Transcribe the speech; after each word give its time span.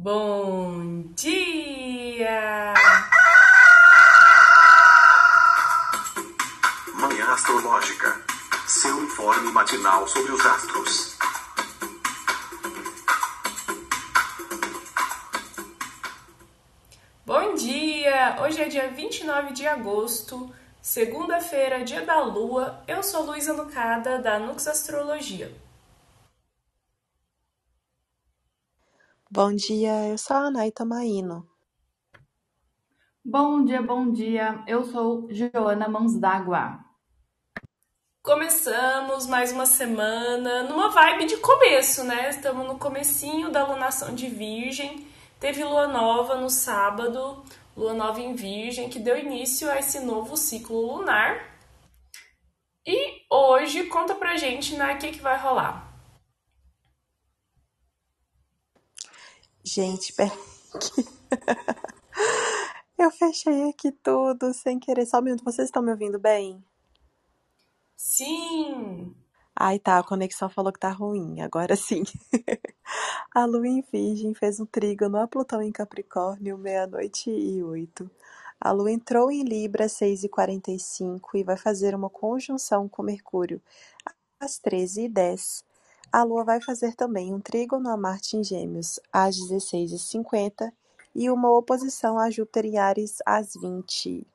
Bom 0.00 1.10
dia! 1.16 2.72
Manhã 6.94 7.32
Astrológica. 7.32 8.16
Seu 8.68 9.02
informe 9.02 9.50
matinal 9.50 10.06
sobre 10.06 10.30
os 10.30 10.46
astros. 10.46 11.18
Bom 17.26 17.54
dia! 17.56 18.36
Hoje 18.40 18.62
é 18.62 18.68
dia 18.68 18.92
29 18.92 19.52
de 19.52 19.66
agosto, 19.66 20.54
segunda-feira, 20.80 21.82
dia 21.82 22.06
da 22.06 22.20
lua. 22.20 22.84
Eu 22.86 23.02
sou 23.02 23.24
Luísa 23.24 23.52
Nucada, 23.52 24.20
da 24.20 24.38
Nux 24.38 24.68
Astrologia. 24.68 25.52
Bom 29.40 29.54
dia, 29.54 30.08
eu 30.08 30.18
sou 30.18 30.36
a 30.36 30.46
Anaita 30.46 30.84
Maíno. 30.84 31.48
Bom 33.24 33.64
dia, 33.64 33.80
bom 33.80 34.10
dia. 34.10 34.64
Eu 34.66 34.84
sou 34.84 35.28
Joana 35.30 35.88
Mãos 35.88 36.18
d'Água. 36.18 36.80
Começamos 38.20 39.28
mais 39.28 39.52
uma 39.52 39.64
semana 39.64 40.64
numa 40.64 40.88
vibe 40.88 41.26
de 41.26 41.36
começo, 41.36 42.02
né? 42.02 42.30
Estamos 42.30 42.66
no 42.66 42.80
comecinho 42.80 43.48
da 43.48 43.64
lunação 43.64 44.12
de 44.12 44.26
Virgem. 44.26 45.06
Teve 45.38 45.62
lua 45.62 45.86
nova 45.86 46.34
no 46.34 46.50
sábado, 46.50 47.40
lua 47.76 47.94
nova 47.94 48.20
em 48.20 48.34
Virgem, 48.34 48.88
que 48.88 48.98
deu 48.98 49.16
início 49.16 49.70
a 49.70 49.78
esse 49.78 50.00
novo 50.00 50.36
ciclo 50.36 50.96
lunar. 50.96 51.60
E 52.84 53.22
hoje 53.30 53.84
conta 53.84 54.16
pra 54.16 54.36
gente 54.36 54.74
né, 54.74 54.94
o 54.94 54.98
que, 54.98 55.12
que 55.12 55.20
vai 55.20 55.38
rolar. 55.38 55.87
Gente, 59.70 60.14
pera... 60.14 60.32
eu 62.96 63.10
fechei 63.10 63.68
aqui 63.68 63.92
tudo 63.92 64.54
sem 64.54 64.78
querer. 64.78 65.04
Só 65.04 65.18
um 65.18 65.22
minuto, 65.22 65.44
vocês 65.44 65.68
estão 65.68 65.82
me 65.82 65.90
ouvindo 65.90 66.18
bem? 66.18 66.64
Sim! 67.94 69.14
Ai, 69.54 69.78
tá, 69.78 69.98
a 69.98 70.02
conexão 70.02 70.48
falou 70.48 70.72
que 70.72 70.80
tá 70.80 70.90
ruim, 70.90 71.42
agora 71.42 71.76
sim. 71.76 72.02
a 73.34 73.44
Lua 73.44 73.68
em 73.68 73.84
Virgem 73.92 74.32
fez 74.32 74.58
um 74.58 74.64
trígono 74.64 75.18
a 75.18 75.28
Plutão 75.28 75.60
em 75.60 75.70
Capricórnio, 75.70 76.56
meia-noite 76.56 77.30
e 77.30 77.62
oito. 77.62 78.10
A 78.58 78.72
Lua 78.72 78.90
entrou 78.90 79.30
em 79.30 79.42
Libra 79.42 79.84
às 79.84 79.92
6h45 79.92 81.20
e 81.34 81.44
vai 81.44 81.58
fazer 81.58 81.94
uma 81.94 82.08
conjunção 82.08 82.88
com 82.88 83.02
Mercúrio 83.02 83.60
às 84.40 84.58
13h10. 84.58 85.62
A 86.10 86.22
Lua 86.22 86.44
vai 86.44 86.60
fazer 86.60 86.94
também 86.94 87.34
um 87.34 87.40
trígono 87.40 87.90
a 87.90 87.96
Marte 87.96 88.36
em 88.36 88.42
Gêmeos 88.42 88.98
às 89.12 89.36
16h50 89.36 90.72
e 91.14 91.30
uma 91.30 91.50
oposição 91.50 92.18
a 92.18 92.30
Júpiter 92.30 92.64
em 92.64 92.78
Ares 92.78 93.18
às 93.26 93.54
20 93.54 94.26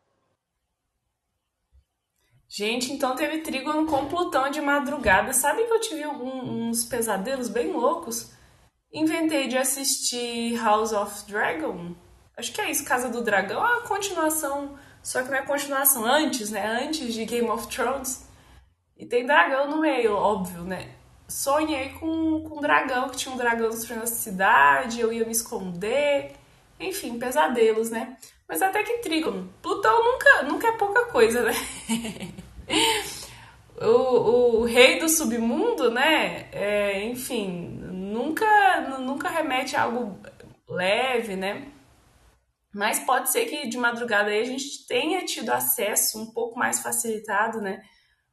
Gente, 2.56 2.94
então 2.94 3.16
teve 3.16 3.40
trígono 3.40 3.88
com 3.88 4.06
Plutão 4.06 4.52
de 4.52 4.62
madrugada. 4.62 5.34
Sabe 5.34 5.64
que 5.64 5.74
eu 5.74 5.82
tive 5.82 6.06
um, 6.06 6.70
uns 6.70 6.86
pesadelos 6.86 7.50
bem 7.50 7.72
loucos? 7.72 8.32
Inventei 8.94 9.48
de 9.48 9.58
assistir 9.58 10.56
House 10.64 10.94
of 10.94 11.26
Dragon. 11.26 11.96
Acho 12.38 12.54
que 12.54 12.62
é 12.62 12.70
isso, 12.70 12.86
Casa 12.86 13.10
do 13.10 13.24
Dragão. 13.24 13.66
É 13.66 13.80
a 13.80 13.88
continuação, 13.88 14.78
só 15.02 15.24
que 15.24 15.32
não 15.32 15.38
é 15.40 15.42
continuação, 15.42 16.06
antes, 16.06 16.52
né? 16.52 16.64
Antes 16.64 17.16
de 17.16 17.26
Game 17.26 17.50
of 17.50 17.68
Thrones. 17.76 18.30
E 18.96 19.04
tem 19.04 19.26
dragão 19.26 19.68
no 19.72 19.82
meio, 19.82 20.14
óbvio, 20.14 20.62
né? 20.64 20.94
Sonhei 21.28 21.90
com, 21.94 22.44
com 22.44 22.58
um 22.58 22.62
dragão, 22.62 23.10
que 23.10 23.18
tinha 23.18 23.34
um 23.34 23.38
dragão 23.38 23.70
destruindo 23.70 24.04
a 24.04 24.08
cidade, 24.08 25.00
eu 25.00 25.12
ia 25.12 25.26
me 25.26 25.32
esconder. 25.32 26.34
Enfim, 26.80 27.18
pesadelos, 27.18 27.90
né? 27.90 28.18
Mas 28.48 28.62
até 28.62 28.84
que 28.84 29.00
trígono. 29.00 29.52
Plutão 29.62 30.04
nunca, 30.04 30.44
nunca 30.44 30.68
é 30.68 30.78
pouca 30.78 31.06
coisa, 31.06 31.44
né? 31.44 31.54
o, 33.82 34.60
o 34.62 34.66
rei 34.66 35.00
do 35.00 35.10
submundo, 35.10 35.90
né? 35.90 36.50
É, 36.52 37.04
enfim, 37.06 37.80
nunca, 37.92 38.82
nunca 39.00 39.30
remete 39.30 39.76
a 39.76 39.84
algo 39.84 40.20
leve, 40.68 41.36
né? 41.36 41.72
Mas 42.74 43.00
pode 43.00 43.32
ser 43.32 43.46
que 43.46 43.68
de 43.68 43.78
madrugada 43.78 44.30
aí 44.30 44.42
a 44.42 44.46
gente 44.46 44.88
tenha 44.88 45.24
tido 45.26 45.52
acesso 45.52 46.20
um 46.20 46.32
pouco 46.32 46.58
mais 46.58 46.82
facilitado, 46.82 47.62
né? 47.62 47.82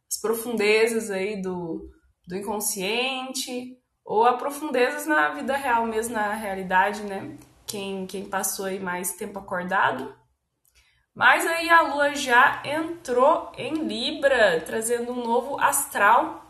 As 0.08 0.20
profundezas 0.20 1.10
aí 1.10 1.40
do, 1.40 1.88
do 2.30 2.36
inconsciente, 2.38 3.76
ou 4.04 4.24
a 4.24 4.38
profundezas 4.38 5.06
na 5.06 5.28
vida 5.30 5.54
real 5.56 5.84
mesmo, 5.84 6.14
na 6.14 6.32
realidade, 6.32 7.02
né? 7.02 7.36
Quem, 7.66 8.06
quem 8.06 8.24
passou 8.24 8.64
aí 8.64 8.80
mais 8.80 9.12
tempo 9.12 9.38
acordado 9.38 10.18
mas 11.14 11.46
aí 11.46 11.68
a 11.68 11.82
Lua 11.82 12.14
já 12.14 12.62
entrou 12.64 13.52
em 13.58 13.74
Libra, 13.74 14.60
trazendo 14.64 15.12
um 15.12 15.22
novo 15.22 15.60
astral. 15.60 16.46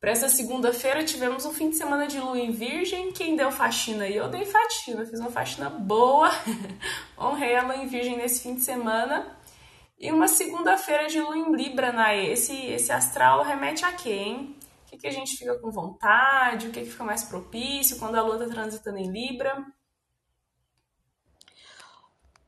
Para 0.00 0.10
essa 0.10 0.28
segunda-feira 0.28 1.04
tivemos 1.04 1.46
um 1.46 1.52
fim 1.52 1.70
de 1.70 1.76
semana 1.76 2.06
de 2.06 2.18
Lua 2.18 2.38
em 2.38 2.50
Virgem. 2.50 3.12
Quem 3.12 3.36
deu 3.36 3.52
faxina 3.52 4.04
aí? 4.04 4.16
Eu 4.16 4.28
dei 4.28 4.44
faxina, 4.44 5.04
fiz 5.04 5.20
uma 5.20 5.30
faxina 5.30 5.68
boa. 5.68 6.30
Honrei 7.16 7.54
a 7.54 7.62
Lua 7.62 7.76
em 7.76 7.86
Virgem 7.86 8.16
nesse 8.16 8.42
fim 8.42 8.56
de 8.56 8.62
semana. 8.62 9.36
E 9.98 10.10
uma 10.10 10.26
segunda-feira 10.26 11.06
de 11.06 11.20
Lua 11.20 11.36
em 11.36 11.54
Libra, 11.54 11.92
Naê. 11.92 12.32
Esse, 12.32 12.56
esse 12.66 12.90
astral 12.90 13.44
remete 13.44 13.84
a 13.84 13.94
hein? 14.04 14.57
O 14.88 14.90
que, 14.90 14.96
que 14.96 15.06
a 15.06 15.10
gente 15.10 15.36
fica 15.36 15.54
com 15.58 15.70
vontade? 15.70 16.66
O 16.66 16.72
que, 16.72 16.80
que 16.80 16.90
fica 16.90 17.04
mais 17.04 17.22
propício 17.22 17.98
quando 17.98 18.14
a 18.14 18.22
Lua 18.22 18.42
está 18.42 18.48
transitando 18.48 18.96
em 18.96 19.12
Libra? 19.12 19.66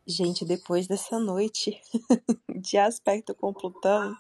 Gente, 0.06 0.42
depois 0.46 0.86
dessa 0.86 1.18
noite 1.18 1.78
de 2.48 2.78
aspecto 2.78 3.34
com 3.34 3.52
Plutão, 3.52 4.16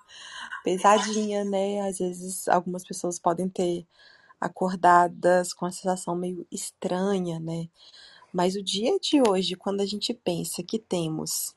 pesadinha, 0.62 1.46
né? 1.46 1.80
Às 1.80 1.96
vezes 1.96 2.46
algumas 2.46 2.84
pessoas 2.84 3.18
podem 3.18 3.48
ter 3.48 3.86
acordadas 4.38 5.54
com 5.54 5.64
a 5.64 5.72
sensação 5.72 6.14
meio 6.14 6.46
estranha, 6.52 7.40
né? 7.40 7.70
Mas 8.30 8.54
o 8.54 8.62
dia 8.62 8.98
de 9.00 9.22
hoje, 9.26 9.56
quando 9.56 9.80
a 9.80 9.86
gente 9.86 10.12
pensa 10.12 10.62
que 10.62 10.78
temos 10.78 11.56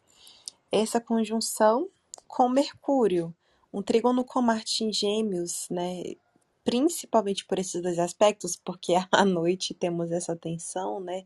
essa 0.71 1.01
conjunção 1.01 1.89
com 2.25 2.47
Mercúrio, 2.47 3.35
um 3.73 3.81
trígono 3.81 4.23
com 4.23 4.41
Marte 4.41 4.85
em 4.85 4.93
Gêmeos, 4.93 5.67
né? 5.69 6.15
Principalmente 6.63 7.45
por 7.45 7.59
esses 7.59 7.81
dois 7.81 7.99
aspectos, 7.99 8.55
porque 8.55 8.93
à 9.11 9.25
noite 9.25 9.73
temos 9.73 10.11
essa 10.11 10.35
tensão, 10.35 10.99
né? 10.99 11.25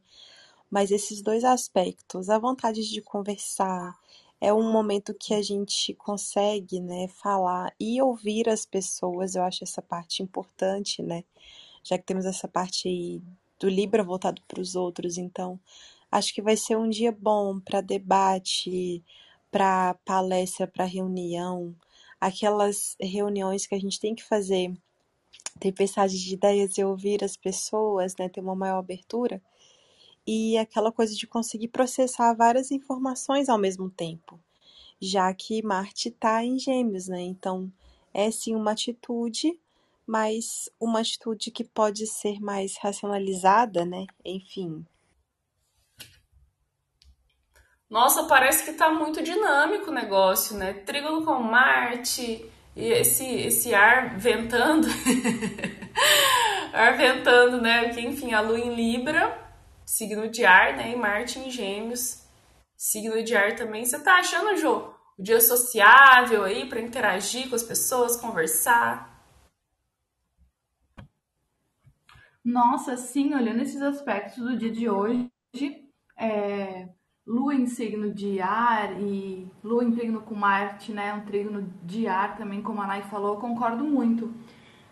Mas 0.70 0.92
esses 0.92 1.22
dois 1.22 1.44
aspectos, 1.44 2.30
a 2.30 2.38
vontade 2.38 2.90
de 2.90 3.02
conversar, 3.02 3.98
é 4.40 4.54
um 4.54 4.72
momento 4.72 5.14
que 5.14 5.34
a 5.34 5.42
gente 5.42 5.94
consegue, 5.96 6.80
né, 6.80 7.08
falar 7.08 7.74
e 7.80 8.02
ouvir 8.02 8.50
as 8.50 8.66
pessoas. 8.66 9.36
Eu 9.36 9.44
acho 9.44 9.64
essa 9.64 9.82
parte 9.82 10.22
importante, 10.22 11.02
né? 11.02 11.24
Já 11.84 11.98
que 11.98 12.06
temos 12.06 12.26
essa 12.26 12.48
parte 12.48 12.88
aí 12.88 13.22
do 13.60 13.70
Libra 13.70 14.04
voltado 14.04 14.42
para 14.48 14.62
os 14.62 14.76
outros, 14.76 15.18
então 15.18 15.60
acho 16.12 16.34
que 16.34 16.42
vai 16.42 16.58
ser 16.58 16.78
um 16.78 16.90
dia 16.90 17.12
bom 17.12 17.60
para 17.60 17.82
debate, 17.82 19.04
para 19.52 19.96
palestra, 20.06 20.68
para 20.68 20.86
reunião, 20.86 21.76
aquelas 22.20 22.96
reuniões 23.00 23.66
que 23.68 23.76
a 23.76 23.80
gente 23.80 24.00
tem 24.00 24.14
que 24.16 24.24
fazer 24.24 24.74
tempestade 25.58 26.18
de 26.24 26.34
ideias 26.34 26.78
e 26.78 26.84
ouvir 26.84 27.24
as 27.24 27.36
pessoas, 27.36 28.16
né, 28.18 28.30
ter 28.30 28.42
uma 28.42 28.56
maior 28.56 28.80
abertura 28.80 29.42
e 30.28 30.58
aquela 30.58 30.92
coisa 30.92 31.16
de 31.16 31.26
conseguir 31.26 31.70
processar 31.70 32.34
várias 32.34 32.70
informações 32.70 33.48
ao 33.48 33.58
mesmo 33.58 33.90
tempo, 33.90 34.38
já 35.02 35.34
que 35.34 35.64
Marte 35.64 36.10
está 36.10 36.44
em 36.44 36.60
Gêmeos, 36.60 37.08
né? 37.08 37.22
Então 37.22 37.72
é 38.14 38.30
sim 38.30 38.54
uma 38.54 38.72
atitude, 38.72 39.58
mas 40.06 40.70
uma 40.78 41.00
atitude 41.00 41.50
que 41.50 41.64
pode 41.64 42.06
ser 42.06 42.42
mais 42.42 42.78
racionalizada, 42.78 43.86
né? 43.86 44.06
Enfim. 44.26 44.86
Nossa, 47.90 48.26
parece 48.26 48.66
que 48.66 48.72
está 48.72 48.94
muito 48.94 49.24
dinâmico 49.24 49.90
o 49.90 49.94
negócio, 49.94 50.58
né? 50.58 50.74
Trígono 50.74 51.24
com 51.24 51.42
Marte 51.42 52.52
e 52.78 52.86
esse, 52.94 53.26
esse 53.26 53.74
ar 53.74 54.18
ventando. 54.18 54.88
ar 56.72 56.96
ventando, 56.96 57.62
né? 57.62 57.90
Que 57.90 58.02
enfim, 58.02 58.34
a 58.34 58.40
Lua 58.40 58.60
em 58.60 58.74
Libra 58.74 59.48
signo 59.88 60.30
de 60.30 60.46
ar, 60.46 60.76
né? 60.76 60.92
E 60.92 60.96
Marte 60.96 61.40
em 61.40 61.50
Gêmeos, 61.50 62.24
signo 62.76 63.24
de 63.24 63.36
ar 63.36 63.56
também. 63.56 63.86
Você 63.86 63.98
tá 64.04 64.18
achando, 64.18 64.58
Jô, 64.58 64.94
o 65.18 65.24
dia 65.24 65.40
sociável 65.40 66.44
aí 66.44 66.68
para 66.68 66.82
interagir 66.82 67.50
com 67.50 67.56
as 67.56 67.64
pessoas, 67.64 68.18
conversar? 68.18 69.16
Nossa, 72.44 72.96
sim, 72.98 73.34
olhando 73.34 73.62
esses 73.62 73.82
aspectos 73.82 74.38
do 74.38 74.58
dia 74.58 74.72
de 74.72 74.90
hoje, 74.90 75.30
é, 76.18 76.90
Lua 77.28 77.54
em 77.54 77.66
signo 77.66 78.14
de 78.14 78.40
ar 78.40 79.02
e 79.02 79.46
Lua 79.62 79.84
em 79.84 79.92
trígono 79.92 80.22
com 80.22 80.34
Marte, 80.34 80.94
né? 80.94 81.14
Um 81.14 81.26
trígono 81.26 81.70
de 81.84 82.08
ar 82.08 82.38
também, 82.38 82.62
como 82.62 82.82
a 82.82 82.88
Nai 82.88 83.02
falou, 83.04 83.34
eu 83.36 83.42
concordo 83.42 83.84
muito. 83.84 84.34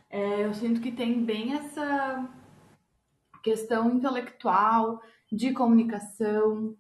É, 0.10 0.44
eu 0.44 0.54
sinto 0.54 0.82
que 0.82 0.92
tem 0.92 1.24
bem 1.24 1.54
essa 1.54 2.28
questão 3.42 3.90
intelectual, 3.90 5.02
de 5.32 5.54
comunicação, 5.54 6.76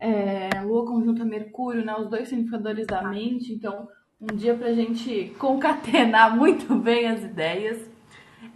é, 0.00 0.50
Lua 0.62 0.84
conjunta 0.84 1.24
Mercúrio, 1.24 1.84
né? 1.84 1.94
Os 1.94 2.10
dois 2.10 2.28
significadores 2.28 2.86
da 2.86 3.02
mente, 3.02 3.52
então 3.52 3.88
um 4.20 4.34
dia 4.34 4.56
para 4.56 4.68
a 4.68 4.74
gente 4.74 5.32
concatenar 5.38 6.36
muito 6.36 6.74
bem 6.74 7.06
as 7.06 7.22
ideias, 7.22 7.88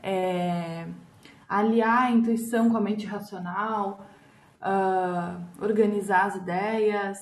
é, 0.02 0.88
aliar 1.48 2.08
a 2.08 2.10
intuição 2.10 2.70
com 2.70 2.76
a 2.76 2.80
mente 2.80 3.06
racional, 3.06 4.04
uh, 4.60 5.62
organizar 5.62 6.26
as 6.26 6.36
ideias. 6.36 7.18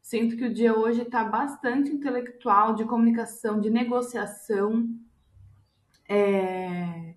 Sinto 0.00 0.36
que 0.36 0.44
o 0.44 0.52
dia 0.52 0.76
hoje 0.76 1.02
está 1.02 1.24
bastante 1.24 1.90
intelectual, 1.90 2.74
de 2.74 2.84
comunicação, 2.84 3.60
de 3.60 3.70
negociação. 3.70 4.86
É, 6.08 7.14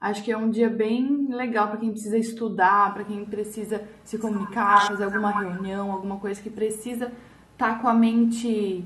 acho 0.00 0.22
que 0.22 0.32
é 0.32 0.36
um 0.36 0.48
dia 0.48 0.70
bem 0.70 1.28
legal 1.28 1.68
para 1.68 1.76
quem 1.76 1.90
precisa 1.90 2.16
estudar, 2.16 2.94
para 2.94 3.04
quem 3.04 3.24
precisa 3.26 3.86
se 4.02 4.18
comunicar, 4.18 4.88
fazer 4.88 5.04
alguma 5.04 5.30
reunião, 5.30 5.92
alguma 5.92 6.18
coisa 6.18 6.40
que 6.40 6.48
precisa 6.48 7.12
estar 7.52 7.74
tá 7.74 7.78
com 7.78 7.88
a 7.88 7.94
mente 7.94 8.84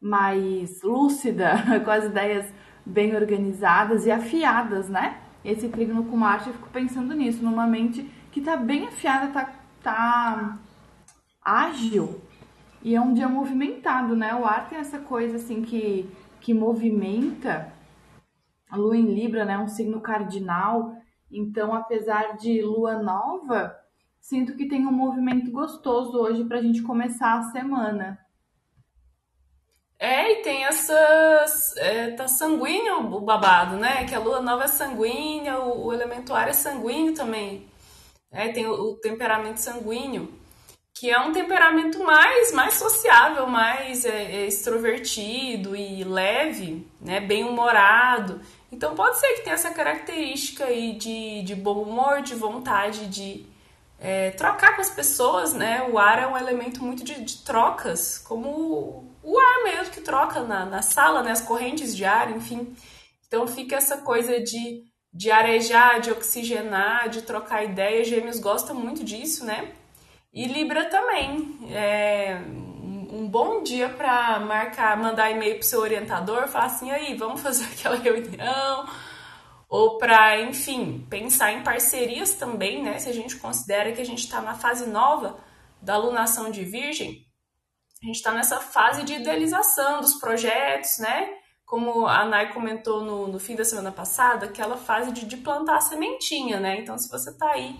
mais 0.00 0.82
lúcida, 0.82 1.54
com 1.84 1.90
as 1.90 2.04
ideias 2.04 2.52
bem 2.84 3.14
organizadas 3.14 4.04
e 4.04 4.10
afiadas, 4.10 4.88
né? 4.88 5.23
Esse 5.44 5.68
trígono 5.68 6.04
com 6.04 6.16
Marte, 6.16 6.48
eu 6.48 6.54
fico 6.54 6.70
pensando 6.70 7.14
nisso, 7.14 7.44
numa 7.44 7.66
mente 7.66 8.10
que 8.32 8.40
tá 8.40 8.56
bem 8.56 8.86
afiada, 8.86 9.32
tá, 9.32 9.52
tá 9.82 10.58
ágil. 11.44 12.22
E 12.82 12.94
é 12.94 13.00
um 13.00 13.12
dia 13.12 13.28
movimentado, 13.28 14.16
né? 14.16 14.34
O 14.34 14.44
ar 14.44 14.68
tem 14.68 14.78
essa 14.78 14.98
coisa 14.98 15.36
assim 15.36 15.62
que, 15.62 16.08
que 16.40 16.54
movimenta. 16.54 17.72
A 18.70 18.76
lua 18.76 18.96
em 18.96 19.14
Libra, 19.14 19.44
né? 19.44 19.58
Um 19.58 19.68
signo 19.68 20.00
cardinal. 20.00 20.96
Então, 21.30 21.74
apesar 21.74 22.36
de 22.36 22.62
lua 22.62 23.02
nova, 23.02 23.76
sinto 24.20 24.56
que 24.56 24.66
tem 24.68 24.86
um 24.86 24.92
movimento 24.92 25.50
gostoso 25.50 26.18
hoje 26.18 26.44
pra 26.44 26.62
gente 26.62 26.82
começar 26.82 27.38
a 27.38 27.50
semana. 27.50 28.18
É, 29.98 30.32
e 30.32 30.42
tem 30.42 30.64
essas. 30.64 31.76
É, 31.76 32.10
tá 32.10 32.28
sanguíneo 32.28 33.00
o 33.14 33.20
babado, 33.20 33.76
né? 33.76 34.04
Que 34.04 34.14
a 34.14 34.18
lua 34.18 34.40
nova 34.40 34.64
é 34.64 34.68
sanguínea, 34.68 35.58
o, 35.58 35.86
o 35.86 35.92
elemento 35.92 36.34
ar 36.34 36.48
é 36.48 36.52
sanguíneo 36.52 37.14
também. 37.14 37.66
É, 38.30 38.48
tem 38.48 38.66
o, 38.66 38.72
o, 38.72 38.96
temperamento 38.96 39.58
sanguíneo, 39.58 40.32
que 40.92 41.10
é 41.10 41.18
um 41.20 41.32
temperamento 41.32 42.02
mais, 42.02 42.52
mais 42.52 42.74
sociável, 42.74 43.46
mais 43.46 44.04
é, 44.04 44.42
é, 44.42 44.46
extrovertido 44.46 45.76
e 45.76 46.02
leve, 46.02 46.86
né? 47.00 47.20
Bem 47.20 47.44
humorado. 47.44 48.40
Então 48.72 48.94
pode 48.94 49.20
ser 49.20 49.34
que 49.34 49.42
tenha 49.42 49.54
essa 49.54 49.70
característica 49.70 50.64
aí 50.64 50.94
de, 50.94 51.42
de 51.42 51.54
bom 51.54 51.82
humor, 51.82 52.22
de 52.22 52.34
vontade 52.34 53.06
de 53.06 53.46
é, 53.98 54.30
trocar 54.32 54.74
com 54.74 54.80
as 54.80 54.90
pessoas, 54.90 55.54
né? 55.54 55.86
O 55.90 55.98
ar 55.98 56.18
é 56.18 56.26
um 56.26 56.36
elemento 56.36 56.82
muito 56.82 57.04
de, 57.04 57.22
de 57.22 57.38
trocas, 57.38 58.18
como 58.18 59.12
o 59.22 59.38
ar 59.38 59.64
mesmo 59.64 59.92
que 59.92 60.00
troca 60.00 60.42
na, 60.42 60.66
na 60.66 60.82
sala, 60.82 61.22
né? 61.22 61.30
As 61.30 61.40
correntes 61.40 61.96
de 61.96 62.04
ar, 62.04 62.30
enfim. 62.30 62.76
Então 63.26 63.46
fica 63.46 63.76
essa 63.76 63.98
coisa 63.98 64.40
de, 64.40 64.84
de 65.12 65.30
arejar, 65.30 66.00
de 66.00 66.10
oxigenar, 66.10 67.08
de 67.08 67.22
trocar 67.22 67.64
ideia. 67.64 68.04
Gêmeos 68.04 68.38
gosta 68.38 68.74
muito 68.74 69.02
disso, 69.02 69.44
né? 69.44 69.72
E 70.32 70.46
Libra 70.46 70.84
também. 70.86 71.58
É 71.70 72.40
um 73.14 73.28
bom 73.28 73.62
dia 73.62 73.88
para 73.88 74.40
marcar, 74.40 74.96
mandar 74.96 75.30
e-mail 75.30 75.54
pro 75.54 75.62
seu 75.62 75.80
orientador, 75.80 76.48
falar 76.48 76.66
assim, 76.66 76.90
aí, 76.90 77.14
vamos 77.14 77.40
fazer 77.40 77.64
aquela 77.72 77.96
reunião, 77.96 78.88
ou 79.68 79.98
para, 79.98 80.40
enfim, 80.40 81.06
pensar 81.08 81.52
em 81.52 81.62
parcerias 81.62 82.34
também, 82.34 82.82
né? 82.82 82.98
Se 82.98 83.08
a 83.08 83.12
gente 83.12 83.36
considera 83.36 83.92
que 83.92 84.00
a 84.00 84.06
gente 84.06 84.24
está 84.24 84.40
na 84.40 84.54
fase 84.54 84.86
nova 84.86 85.38
da 85.80 85.94
alunação 85.94 86.50
de 86.50 86.64
Virgem, 86.64 87.26
a 88.02 88.06
gente 88.06 88.16
está 88.16 88.32
nessa 88.32 88.60
fase 88.60 89.02
de 89.02 89.14
idealização 89.14 90.00
dos 90.00 90.14
projetos, 90.14 90.98
né? 90.98 91.28
Como 91.64 92.06
a 92.06 92.24
Nai 92.24 92.52
comentou 92.52 93.02
no, 93.02 93.26
no 93.26 93.38
fim 93.38 93.56
da 93.56 93.64
semana 93.64 93.90
passada, 93.90 94.46
aquela 94.46 94.76
fase 94.76 95.10
de, 95.10 95.24
de 95.24 95.38
plantar 95.38 95.76
a 95.76 95.80
sementinha, 95.80 96.60
né? 96.60 96.78
Então, 96.80 96.98
se 96.98 97.10
você 97.10 97.30
está 97.30 97.50
aí 97.50 97.74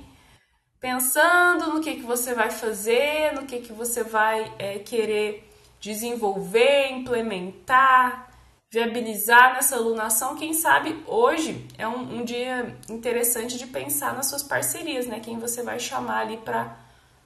pensando 0.80 1.72
no 1.72 1.80
que, 1.80 1.96
que 1.96 2.02
você 2.02 2.34
vai 2.34 2.50
fazer, 2.50 3.32
no 3.32 3.46
que, 3.46 3.60
que 3.60 3.72
você 3.72 4.02
vai 4.02 4.52
é, 4.58 4.78
querer 4.78 5.50
desenvolver, 5.80 6.90
implementar, 6.90 8.33
viabilizar 8.74 9.54
nessa 9.54 9.76
alunação, 9.76 10.36
quem 10.36 10.52
sabe 10.52 11.02
hoje 11.06 11.66
é 11.78 11.88
um, 11.88 12.18
um 12.20 12.24
dia 12.24 12.76
interessante 12.90 13.56
de 13.56 13.66
pensar 13.66 14.14
nas 14.14 14.26
suas 14.26 14.42
parcerias, 14.42 15.06
né? 15.06 15.20
Quem 15.20 15.38
você 15.38 15.62
vai 15.62 15.78
chamar 15.78 16.20
ali 16.20 16.36
para 16.38 16.76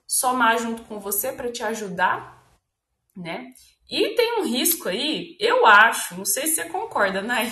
somar 0.06 0.58
junto 0.58 0.82
com 0.82 1.00
você, 1.00 1.32
para 1.32 1.50
te 1.50 1.62
ajudar 1.62 2.38
né? 3.18 3.52
E 3.90 4.14
tem 4.14 4.40
um 4.40 4.44
risco 4.44 4.88
aí, 4.88 5.36
eu 5.40 5.66
acho, 5.66 6.14
não 6.14 6.24
sei 6.24 6.46
se 6.46 6.56
você 6.56 6.64
concorda, 6.66 7.20
né? 7.20 7.50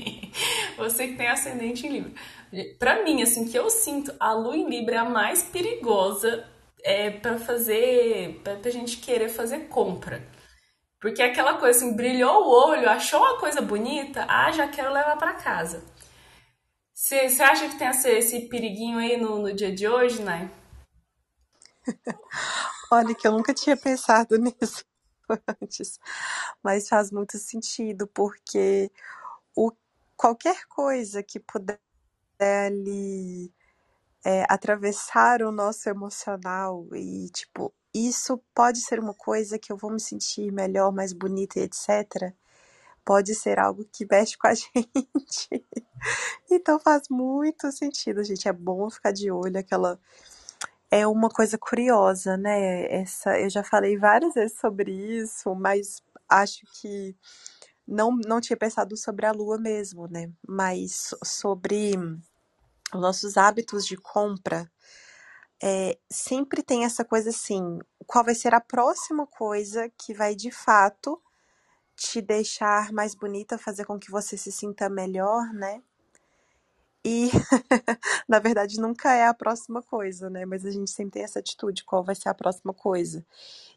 você 0.76 1.08
que 1.08 1.16
tem 1.16 1.28
ascendente 1.28 1.86
em 1.86 1.90
Libra. 1.90 2.12
Para 2.78 3.04
mim, 3.04 3.20
assim, 3.20 3.46
que 3.46 3.58
eu 3.58 3.68
sinto 3.68 4.14
a 4.18 4.32
lua 4.32 4.56
em 4.56 4.68
Libra 4.68 4.94
é 4.94 4.98
a 4.98 5.04
mais 5.04 5.42
perigosa 5.42 6.46
é, 6.82 7.10
para 7.10 7.38
fazer, 7.38 8.40
para 8.42 8.58
a 8.64 8.70
gente 8.70 8.98
querer 8.98 9.28
fazer 9.28 9.68
compra. 9.68 10.26
Porque 11.00 11.22
é 11.22 11.26
aquela 11.26 11.58
coisa 11.58 11.78
assim, 11.78 11.94
brilhou 11.94 12.44
o 12.44 12.68
olho, 12.68 12.88
achou 12.88 13.20
uma 13.20 13.38
coisa 13.38 13.60
bonita, 13.60 14.26
ah, 14.28 14.50
já 14.50 14.66
quero 14.68 14.92
levar 14.92 15.16
para 15.16 15.34
casa. 15.34 15.84
Você 16.92 17.42
acha 17.42 17.68
que 17.68 17.78
tem 17.78 17.88
esse, 17.88 18.08
esse 18.08 18.40
periguinho 18.48 18.98
aí 18.98 19.16
no, 19.16 19.38
no 19.38 19.52
dia 19.52 19.74
de 19.74 19.86
hoje, 19.86 20.22
Nai? 20.22 20.50
Olha, 22.90 23.14
que 23.14 23.26
eu 23.28 23.32
nunca 23.32 23.52
tinha 23.52 23.76
pensado 23.76 24.36
nisso 24.40 24.84
antes, 25.60 25.98
mas 26.62 26.88
faz 26.88 27.10
muito 27.10 27.36
sentido, 27.36 28.06
porque 28.06 28.90
o, 29.54 29.72
qualquer 30.16 30.64
coisa 30.66 31.22
que 31.22 31.38
puder 31.38 31.78
ali 32.38 33.52
é, 34.24 34.44
atravessar 34.48 35.42
o 35.42 35.52
nosso 35.52 35.88
emocional 35.88 36.86
e, 36.94 37.28
tipo, 37.30 37.74
isso 37.96 38.38
pode 38.54 38.80
ser 38.80 39.00
uma 39.00 39.14
coisa 39.14 39.58
que 39.58 39.72
eu 39.72 39.76
vou 39.76 39.90
me 39.90 40.00
sentir 40.00 40.52
melhor, 40.52 40.92
mais 40.92 41.12
bonita 41.12 41.58
e 41.58 41.62
etc. 41.62 42.32
Pode 43.04 43.34
ser 43.34 43.58
algo 43.58 43.84
que 43.90 44.06
mexe 44.10 44.36
com 44.36 44.48
a 44.48 44.54
gente. 44.54 45.64
então 46.50 46.78
faz 46.78 47.04
muito 47.10 47.70
sentido, 47.72 48.22
gente. 48.24 48.48
É 48.48 48.52
bom 48.52 48.90
ficar 48.90 49.12
de 49.12 49.30
olho, 49.30 49.58
aquela 49.58 49.98
é 50.90 51.06
uma 51.06 51.28
coisa 51.28 51.58
curiosa, 51.58 52.36
né? 52.36 52.86
Essa, 52.92 53.38
eu 53.40 53.50
já 53.50 53.62
falei 53.62 53.96
várias 53.96 54.34
vezes 54.34 54.58
sobre 54.58 54.92
isso, 54.92 55.54
mas 55.54 56.02
acho 56.28 56.66
que 56.80 57.16
não, 57.86 58.16
não 58.26 58.40
tinha 58.40 58.56
pensado 58.56 58.96
sobre 58.96 59.26
a 59.26 59.32
lua 59.32 59.58
mesmo, 59.58 60.06
né? 60.08 60.30
Mas 60.46 61.14
sobre 61.24 61.96
os 62.94 63.00
nossos 63.00 63.36
hábitos 63.36 63.86
de 63.86 63.96
compra, 63.96 64.70
é, 65.62 65.98
sempre 66.10 66.62
tem 66.62 66.84
essa 66.84 67.04
coisa 67.04 67.30
assim: 67.30 67.78
qual 68.06 68.24
vai 68.24 68.34
ser 68.34 68.54
a 68.54 68.60
próxima 68.60 69.26
coisa 69.26 69.90
que 69.98 70.14
vai 70.14 70.34
de 70.34 70.50
fato 70.50 71.20
te 71.96 72.20
deixar 72.20 72.92
mais 72.92 73.14
bonita, 73.14 73.58
fazer 73.58 73.84
com 73.86 73.98
que 73.98 74.10
você 74.10 74.36
se 74.36 74.52
sinta 74.52 74.88
melhor, 74.88 75.52
né? 75.54 75.82
E, 77.04 77.30
na 78.28 78.38
verdade, 78.40 78.80
nunca 78.80 79.14
é 79.14 79.26
a 79.26 79.32
próxima 79.34 79.82
coisa, 79.82 80.28
né? 80.28 80.44
Mas 80.44 80.66
a 80.66 80.70
gente 80.70 80.90
sempre 80.90 81.12
tem 81.12 81.22
essa 81.22 81.38
atitude, 81.38 81.84
qual 81.84 82.04
vai 82.04 82.14
ser 82.14 82.28
a 82.28 82.34
próxima 82.34 82.74
coisa. 82.74 83.24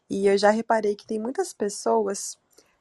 E 0.08 0.26
eu 0.26 0.36
já 0.36 0.50
reparei 0.50 0.96
que 0.96 1.06
tem 1.06 1.18
muitas 1.20 1.52
pessoas 1.52 2.36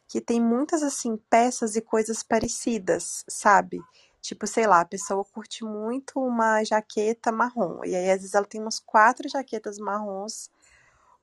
que 0.07 0.19
tem 0.19 0.41
muitas, 0.41 0.81
assim, 0.81 1.17
peças 1.29 1.75
e 1.75 1.81
coisas 1.81 2.23
parecidas, 2.23 3.23
sabe? 3.29 3.79
Tipo, 4.21 4.45
sei 4.45 4.67
lá, 4.67 4.81
a 4.81 4.85
pessoa 4.85 5.23
curte 5.23 5.63
muito 5.63 6.19
uma 6.19 6.63
jaqueta 6.63 7.31
marrom. 7.31 7.81
E 7.85 7.95
aí, 7.95 8.11
às 8.11 8.19
vezes, 8.19 8.33
ela 8.33 8.45
tem 8.45 8.61
umas 8.61 8.79
quatro 8.79 9.29
jaquetas 9.29 9.77
marrons, 9.77 10.49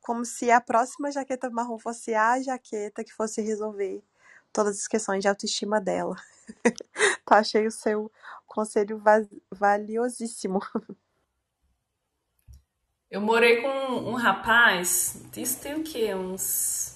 como 0.01 0.25
se 0.25 0.51
a 0.51 0.61
próxima 0.61 1.11
jaqueta 1.11 1.51
marrom 1.51 1.79
fosse 1.79 2.15
a 2.15 2.41
jaqueta 2.41 3.05
que 3.05 3.13
fosse 3.13 3.43
resolver 3.43 4.03
todas 4.53 4.79
as 4.79 4.89
questões 4.89 5.21
de 5.21 5.29
autoestima 5.29 5.81
dela. 5.81 6.17
tá, 7.27 7.39
achei 7.39 7.67
o 7.67 7.71
seu 7.71 8.11
conselho 8.47 9.03
valiosíssimo. 9.51 10.61
Eu 13.11 13.21
morei 13.21 13.63
com 13.63 13.69
um 13.69 14.15
rapaz, 14.15 15.23
isso 15.37 15.61
tem 15.61 15.75
o 15.75 15.85
quê? 15.85 16.15
Uns. 16.15 16.96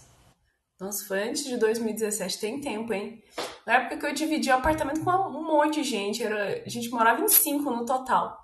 Nossa, 0.81 1.05
foi 1.05 1.29
antes 1.29 1.45
de 1.45 1.59
2017, 1.59 2.41
tem 2.41 2.59
tempo, 2.59 2.91
hein? 2.95 3.23
Na 3.67 3.75
época 3.75 3.99
que 3.99 4.07
eu 4.07 4.15
dividi 4.15 4.49
o 4.49 4.55
apartamento 4.55 5.05
com 5.05 5.11
um 5.11 5.45
monte 5.45 5.83
de 5.83 5.85
gente, 5.85 6.25
era... 6.25 6.63
a 6.65 6.69
gente 6.71 6.89
morava 6.89 7.21
em 7.21 7.29
cinco 7.29 7.71
no 7.71 7.85
total. 7.85 8.41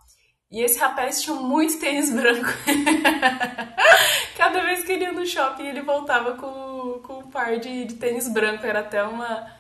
E 0.50 0.62
esse 0.62 0.78
rapaz 0.78 1.23
tinha 1.23 1.35
muito 1.35 1.81
tênis 1.81 2.12
branco. 2.12 2.47
Cada 4.37 4.61
vez 4.61 4.85
que 4.85 4.93
ele 4.93 5.05
ia 5.05 5.12
no 5.12 5.25
shopping, 5.25 5.66
ele 5.66 5.81
voltava 5.81 6.37
com, 6.37 7.00
com 7.02 7.21
um 7.21 7.31
par 7.31 7.59
de, 7.59 7.87
de 7.87 7.95
tênis 7.95 8.28
branco. 8.28 8.66
Era 8.66 8.81
até 8.81 9.02
uma, 9.02 9.50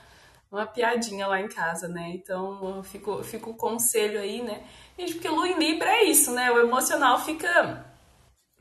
uma 0.52 0.66
piadinha 0.66 1.26
lá 1.26 1.40
em 1.40 1.48
casa, 1.48 1.88
né? 1.88 2.10
Então 2.14 2.82
fica, 2.84 3.24
fica 3.24 3.48
o 3.48 3.56
conselho 3.56 4.20
aí, 4.20 4.42
né? 4.42 4.62
Gente, 4.98 5.14
porque 5.14 5.28
Lua 5.28 5.48
em 5.48 5.58
Libra 5.58 5.88
é 5.88 6.04
isso, 6.04 6.30
né? 6.30 6.52
O 6.52 6.58
emocional 6.58 7.18
fica 7.20 7.86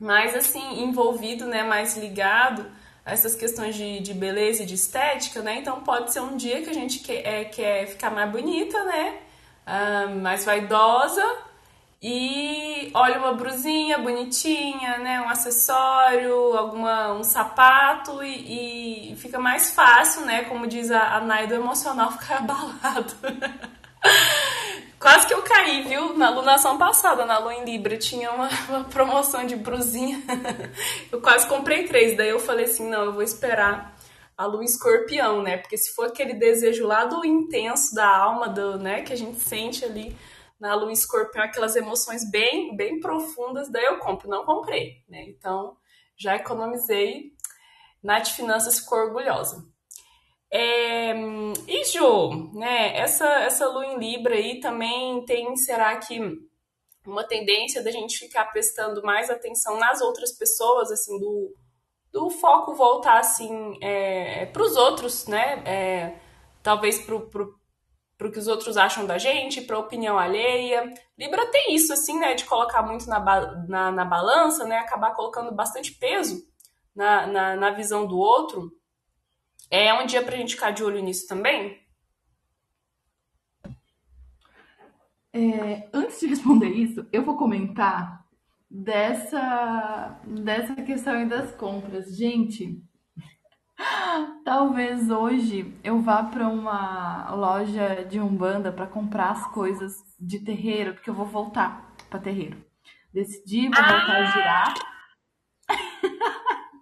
mais 0.00 0.34
assim 0.34 0.82
envolvido, 0.82 1.46
né, 1.46 1.62
mais 1.62 1.96
ligado 1.96 2.70
essas 3.06 3.36
questões 3.36 3.76
de, 3.76 4.00
de 4.00 4.12
beleza 4.12 4.64
e 4.64 4.66
de 4.66 4.74
estética, 4.74 5.40
né? 5.40 5.58
Então 5.58 5.80
pode 5.80 6.12
ser 6.12 6.20
um 6.20 6.36
dia 6.36 6.60
que 6.62 6.68
a 6.68 6.74
gente 6.74 6.98
quer, 6.98 7.24
é, 7.24 7.44
quer 7.44 7.86
ficar 7.86 8.10
mais 8.10 8.30
bonita, 8.30 8.82
né? 8.84 9.18
Ah, 9.64 10.08
mais 10.08 10.44
vaidosa 10.44 11.24
e 12.02 12.90
olha 12.94 13.18
uma 13.18 13.32
brusinha 13.32 13.98
bonitinha, 13.98 14.98
né? 14.98 15.20
Um 15.20 15.28
acessório, 15.28 16.56
alguma, 16.56 17.12
um 17.12 17.24
sapato 17.24 18.22
e, 18.22 19.12
e 19.12 19.16
fica 19.16 19.38
mais 19.38 19.70
fácil, 19.70 20.26
né? 20.26 20.44
Como 20.44 20.66
diz 20.66 20.90
a, 20.90 21.16
a 21.16 21.20
Nai 21.20 21.46
do 21.46 21.54
emocional, 21.54 22.10
ficar 22.18 22.38
abalado. 22.38 23.14
Quase 24.98 25.26
que 25.26 25.34
eu 25.34 25.42
caí, 25.42 25.82
viu? 25.82 26.16
Na 26.16 26.28
alunação 26.28 26.78
passada, 26.78 27.24
na 27.24 27.38
Lua 27.38 27.54
em 27.54 27.64
Libra, 27.64 27.96
tinha 27.96 28.32
uma, 28.32 28.48
uma, 28.68 28.84
promoção 28.84 29.46
de 29.46 29.54
brusinha. 29.54 30.20
Eu 31.12 31.20
quase 31.20 31.46
comprei 31.46 31.86
três, 31.86 32.16
daí 32.16 32.30
eu 32.30 32.40
falei 32.40 32.64
assim, 32.64 32.88
não, 32.88 33.04
eu 33.04 33.12
vou 33.12 33.22
esperar 33.22 33.96
a 34.36 34.46
Lua 34.46 34.64
Escorpião, 34.64 35.42
né? 35.42 35.56
Porque 35.58 35.76
se 35.76 35.94
for 35.94 36.06
aquele 36.06 36.34
desejo 36.34 36.86
lá 36.86 37.04
do 37.04 37.24
intenso 37.24 37.94
da 37.94 38.08
alma, 38.08 38.48
do, 38.48 38.78
né, 38.78 39.02
que 39.02 39.12
a 39.12 39.16
gente 39.16 39.38
sente 39.38 39.84
ali 39.84 40.16
na 40.58 40.74
Lua 40.74 40.92
Escorpião, 40.92 41.44
aquelas 41.44 41.76
emoções 41.76 42.28
bem, 42.30 42.76
bem 42.76 42.98
profundas, 43.00 43.70
daí 43.70 43.84
eu 43.84 43.98
compro. 43.98 44.28
Não 44.28 44.44
comprei, 44.44 45.04
né? 45.08 45.24
Então, 45.28 45.76
já 46.16 46.36
economizei. 46.36 47.32
Nath 48.02 48.28
Finanças 48.28 48.78
ficou 48.78 48.98
orgulhosa. 48.98 49.64
É, 50.50 51.12
e 51.66 51.84
Jo, 51.86 52.52
né? 52.54 52.96
Essa, 52.96 53.26
essa 53.40 53.68
lua 53.68 53.86
em 53.86 53.98
Libra 53.98 54.34
aí 54.34 54.60
também 54.60 55.24
tem, 55.24 55.56
será 55.56 55.96
que 55.96 56.20
uma 57.06 57.24
tendência 57.24 57.82
da 57.82 57.90
gente 57.90 58.18
ficar 58.18 58.46
prestando 58.46 59.02
mais 59.02 59.30
atenção 59.30 59.78
nas 59.78 60.00
outras 60.00 60.32
pessoas, 60.32 60.90
assim, 60.90 61.18
do, 61.18 61.54
do 62.12 62.30
foco 62.30 62.74
voltar 62.74 63.18
assim 63.18 63.78
é, 63.82 64.46
para 64.46 64.62
os 64.62 64.76
outros, 64.76 65.26
né? 65.26 65.62
É, 65.64 66.18
talvez 66.62 66.98
para 67.00 67.14
o 67.14 68.32
que 68.32 68.38
os 68.38 68.48
outros 68.48 68.76
acham 68.76 69.06
da 69.06 69.18
gente, 69.18 69.60
para 69.60 69.76
a 69.76 69.80
opinião 69.80 70.18
alheia. 70.18 70.92
Libra 71.18 71.46
tem 71.50 71.74
isso, 71.74 71.92
assim, 71.92 72.18
né? 72.18 72.34
De 72.34 72.44
colocar 72.44 72.82
muito 72.82 73.06
na, 73.08 73.20
na, 73.68 73.92
na 73.92 74.04
balança, 74.04 74.64
né? 74.64 74.78
Acabar 74.78 75.14
colocando 75.14 75.54
bastante 75.54 75.92
peso 75.92 76.42
na, 76.94 77.26
na, 77.26 77.56
na 77.56 77.70
visão 77.70 78.06
do 78.06 78.16
outro. 78.16 78.72
É 79.70 79.92
um 79.94 80.06
dia 80.06 80.22
para 80.22 80.34
a 80.34 80.38
gente 80.38 80.54
ficar 80.54 80.70
de 80.70 80.84
olho 80.84 81.02
nisso 81.02 81.26
também? 81.26 81.80
É, 85.32 85.88
antes 85.92 86.18
de 86.20 86.28
responder 86.28 86.70
isso, 86.70 87.06
eu 87.12 87.22
vou 87.22 87.36
comentar 87.36 88.24
dessa, 88.70 90.18
dessa 90.24 90.74
questão 90.76 91.12
aí 91.14 91.28
das 91.28 91.54
compras. 91.54 92.16
Gente, 92.16 92.82
talvez 94.46 95.10
hoje 95.10 95.78
eu 95.84 96.00
vá 96.00 96.24
para 96.24 96.48
uma 96.48 97.34
loja 97.34 98.04
de 98.04 98.18
Umbanda 98.18 98.72
para 98.72 98.86
comprar 98.86 99.32
as 99.32 99.46
coisas 99.48 99.94
de 100.18 100.40
terreiro, 100.40 100.94
porque 100.94 101.10
eu 101.10 101.14
vou 101.14 101.26
voltar 101.26 101.94
para 102.08 102.18
terreiro. 102.18 102.64
Decidi, 103.12 103.68
vou 103.68 103.76
voltar 103.76 104.16
a 104.16 104.24
girar. 104.24 104.74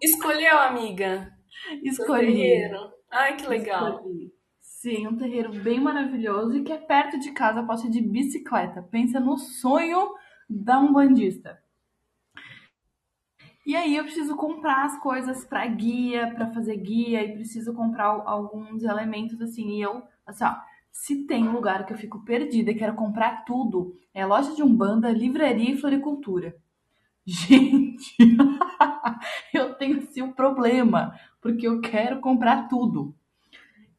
Escolheu, 0.01 0.59
amiga? 0.59 1.34
Escolhi. 1.83 2.71
Ai, 3.11 3.37
que 3.37 3.47
legal. 3.47 3.97
Escolhi. 3.97 4.33
Sim, 4.61 5.07
um 5.07 5.17
terreiro 5.17 5.53
bem 5.63 5.81
maravilhoso 5.81 6.57
e 6.57 6.63
que 6.63 6.73
é 6.73 6.79
perto 6.79 7.19
de 7.19 7.33
casa, 7.33 7.63
posso 7.63 7.87
ir 7.87 7.91
de 7.91 8.03
bicicleta. 8.03 8.83
Pensa 8.83 9.19
no 9.19 9.39
sonho 9.39 10.15
da 10.49 10.79
um 10.79 10.93
bandista. 10.93 11.59
E 13.67 13.75
aí 13.75 13.97
eu 13.97 14.05
preciso 14.05 14.37
comprar 14.37 14.85
as 14.85 14.99
coisas 15.01 15.45
para 15.47 15.67
guia, 15.67 16.31
para 16.35 16.53
fazer 16.53 16.77
guia 16.77 17.25
e 17.25 17.33
preciso 17.33 17.73
comprar 17.73 18.09
alguns 18.27 18.83
elementos 18.83 19.41
assim. 19.41 19.79
E 19.79 19.81
eu, 19.81 20.03
assim, 20.27 20.45
ó, 20.45 20.55
se 20.93 21.27
tem 21.27 21.49
lugar 21.49 21.87
que 21.87 21.93
eu 21.95 21.97
fico 21.97 22.23
perdida 22.25 22.71
e 22.71 22.75
quero 22.75 22.95
comprar 22.95 23.45
tudo, 23.45 23.97
é 24.13 24.25
loja 24.27 24.55
de 24.55 24.63
umbanda, 24.63 25.11
livraria 25.11 25.73
e 25.73 25.79
floricultura. 25.79 26.55
Gente, 27.27 28.17
eu 29.53 29.75
tenho 29.75 29.99
assim 29.99 30.21
um 30.21 30.33
problema, 30.33 31.19
porque 31.41 31.67
eu 31.67 31.81
quero 31.81 32.21
comprar 32.21 32.69
tudo. 32.69 33.15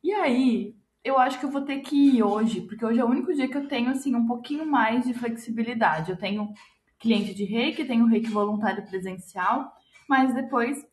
E 0.04 0.14
aí, 0.14 0.76
eu 1.04 1.18
acho 1.18 1.40
que 1.40 1.46
eu 1.46 1.52
vou 1.52 1.62
ter 1.62 1.80
que 1.80 2.18
ir 2.18 2.24
hoje, 2.24 2.62
porque 2.62 2.86
hoje 2.86 3.00
é 3.00 3.04
o 3.04 3.10
único 3.10 3.34
dia 3.34 3.48
que 3.48 3.58
eu 3.58 3.68
tenho 3.68 3.90
assim 3.90 4.16
um 4.16 4.28
pouquinho 4.28 4.66
mais 4.66 5.06
de 5.06 5.14
flexibilidade. 5.14 6.12
Eu 6.12 6.18
tenho 6.18 6.54
cliente 7.00 7.34
de 7.34 7.46
reiki, 7.46 7.86
tenho 7.86 8.06
reiki 8.06 8.30
voluntário 8.30 8.86
presencial, 8.86 9.72
mas 10.08 10.34
depois 10.34 10.86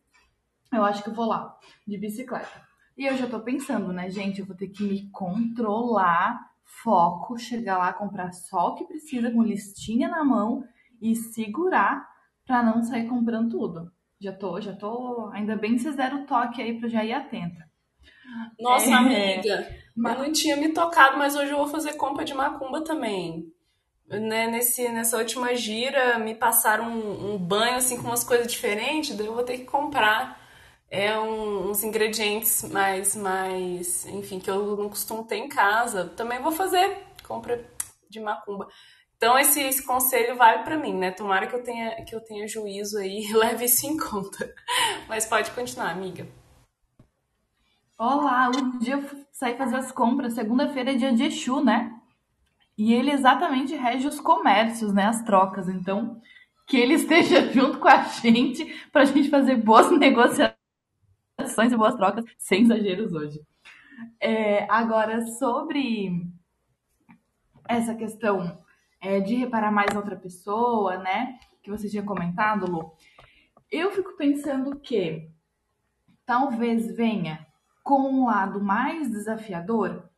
eu 0.72 0.84
acho 0.84 1.02
que 1.02 1.10
eu 1.10 1.14
vou 1.14 1.26
lá 1.26 1.54
de 1.86 1.98
bicicleta. 1.98 2.62
E 2.96 3.06
eu 3.06 3.16
já 3.16 3.26
tô 3.26 3.40
pensando, 3.40 3.92
né, 3.92 4.10
gente, 4.10 4.40
eu 4.40 4.46
vou 4.46 4.56
ter 4.56 4.68
que 4.68 4.84
me 4.84 5.10
controlar, 5.10 6.40
foco, 6.64 7.38
chegar 7.38 7.78
lá, 7.78 7.92
comprar 7.92 8.32
só 8.32 8.68
o 8.68 8.74
que 8.74 8.84
precisa 8.84 9.30
com 9.30 9.42
listinha 9.42 10.08
na 10.08 10.24
mão 10.24 10.64
e 11.00 11.14
segurar 11.14 12.11
para 12.52 12.62
não 12.62 12.82
sair 12.82 13.08
comprando 13.08 13.48
tudo. 13.48 13.90
Já 14.20 14.30
tô, 14.30 14.60
já 14.60 14.74
tô. 14.74 15.30
Ainda 15.32 15.56
bem 15.56 15.74
que 15.74 15.78
vocês 15.80 15.96
deram 15.96 16.22
o 16.22 16.26
toque 16.26 16.60
aí 16.60 16.78
pra 16.78 16.86
já 16.86 17.02
ir 17.02 17.14
atenta. 17.14 17.66
Nossa, 18.60 18.90
é, 18.90 18.92
amiga, 18.92 19.76
mas... 19.96 20.18
eu 20.18 20.22
não 20.22 20.32
tinha 20.32 20.56
me 20.58 20.68
tocado, 20.68 21.16
mas 21.16 21.34
hoje 21.34 21.50
eu 21.50 21.56
vou 21.56 21.66
fazer 21.66 21.94
compra 21.94 22.26
de 22.26 22.34
macumba 22.34 22.84
também. 22.84 23.50
Né, 24.06 24.48
nesse, 24.48 24.86
nessa 24.90 25.16
última 25.16 25.54
gira, 25.54 26.18
me 26.18 26.34
passaram 26.34 26.90
um, 26.90 27.32
um, 27.32 27.38
banho 27.38 27.76
assim 27.76 27.96
com 27.96 28.08
umas 28.08 28.22
coisas 28.22 28.46
diferentes, 28.46 29.16
daí 29.16 29.26
eu 29.26 29.34
vou 29.34 29.44
ter 29.44 29.56
que 29.56 29.64
comprar 29.64 30.38
é, 30.90 31.18
um, 31.18 31.70
uns 31.70 31.82
ingredientes 31.82 32.70
mais, 32.70 33.16
mais, 33.16 34.04
enfim, 34.06 34.38
que 34.38 34.50
eu 34.50 34.76
não 34.76 34.90
costumo 34.90 35.24
ter 35.24 35.36
em 35.36 35.48
casa. 35.48 36.04
Também 36.04 36.42
vou 36.42 36.52
fazer 36.52 36.98
compra 37.26 37.64
de 38.10 38.20
macumba. 38.20 38.68
Então 39.22 39.38
esse, 39.38 39.60
esse 39.60 39.86
conselho 39.86 40.34
vale 40.34 40.64
para 40.64 40.76
mim, 40.76 40.94
né? 40.98 41.12
Tomara 41.12 41.46
que 41.46 41.54
eu 41.54 41.62
tenha 41.62 42.04
que 42.04 42.12
eu 42.12 42.20
tenha 42.20 42.48
juízo 42.48 42.98
aí 42.98 43.22
e 43.22 43.30
leve 43.38 43.66
isso 43.66 43.86
em 43.86 43.96
conta. 43.96 44.52
Mas 45.08 45.24
pode 45.24 45.52
continuar, 45.52 45.90
amiga. 45.90 46.26
Olá, 47.96 48.50
o 48.50 48.80
dia 48.80 48.94
eu 48.94 49.04
saí 49.30 49.56
fazer 49.56 49.76
as 49.76 49.92
compras, 49.92 50.32
segunda-feira 50.32 50.90
é 50.90 50.96
dia 50.96 51.12
de 51.12 51.22
Exu, 51.22 51.62
né? 51.62 51.96
E 52.76 52.92
ele 52.92 53.12
exatamente 53.12 53.76
rege 53.76 54.08
os 54.08 54.18
comércios, 54.18 54.92
né? 54.92 55.04
As 55.04 55.22
trocas. 55.22 55.68
Então, 55.68 56.20
que 56.66 56.76
ele 56.76 56.94
esteja 56.98 57.48
junto 57.52 57.78
com 57.78 57.86
a 57.86 58.02
gente 58.02 58.64
para 58.90 59.02
a 59.02 59.04
gente 59.04 59.30
fazer 59.30 59.54
boas 59.54 59.88
negociações 59.96 60.56
e 61.70 61.76
boas 61.76 61.94
trocas, 61.94 62.24
sem 62.36 62.62
exageros 62.62 63.12
hoje. 63.12 63.40
É, 64.20 64.66
agora, 64.68 65.24
sobre 65.24 66.26
essa 67.68 67.94
questão 67.94 68.60
é, 69.02 69.20
de 69.20 69.34
reparar 69.34 69.72
mais 69.72 69.94
outra 69.96 70.16
pessoa, 70.16 70.96
né? 70.96 71.38
Que 71.62 71.70
você 71.70 71.90
tinha 71.90 72.04
comentado, 72.04 72.70
Lu. 72.70 72.92
Eu 73.70 73.90
fico 73.90 74.16
pensando 74.16 74.78
que 74.78 75.28
talvez 76.24 76.94
venha 76.94 77.46
com 77.82 78.08
um 78.08 78.26
lado 78.26 78.62
mais 78.62 79.10
desafiador 79.10 80.08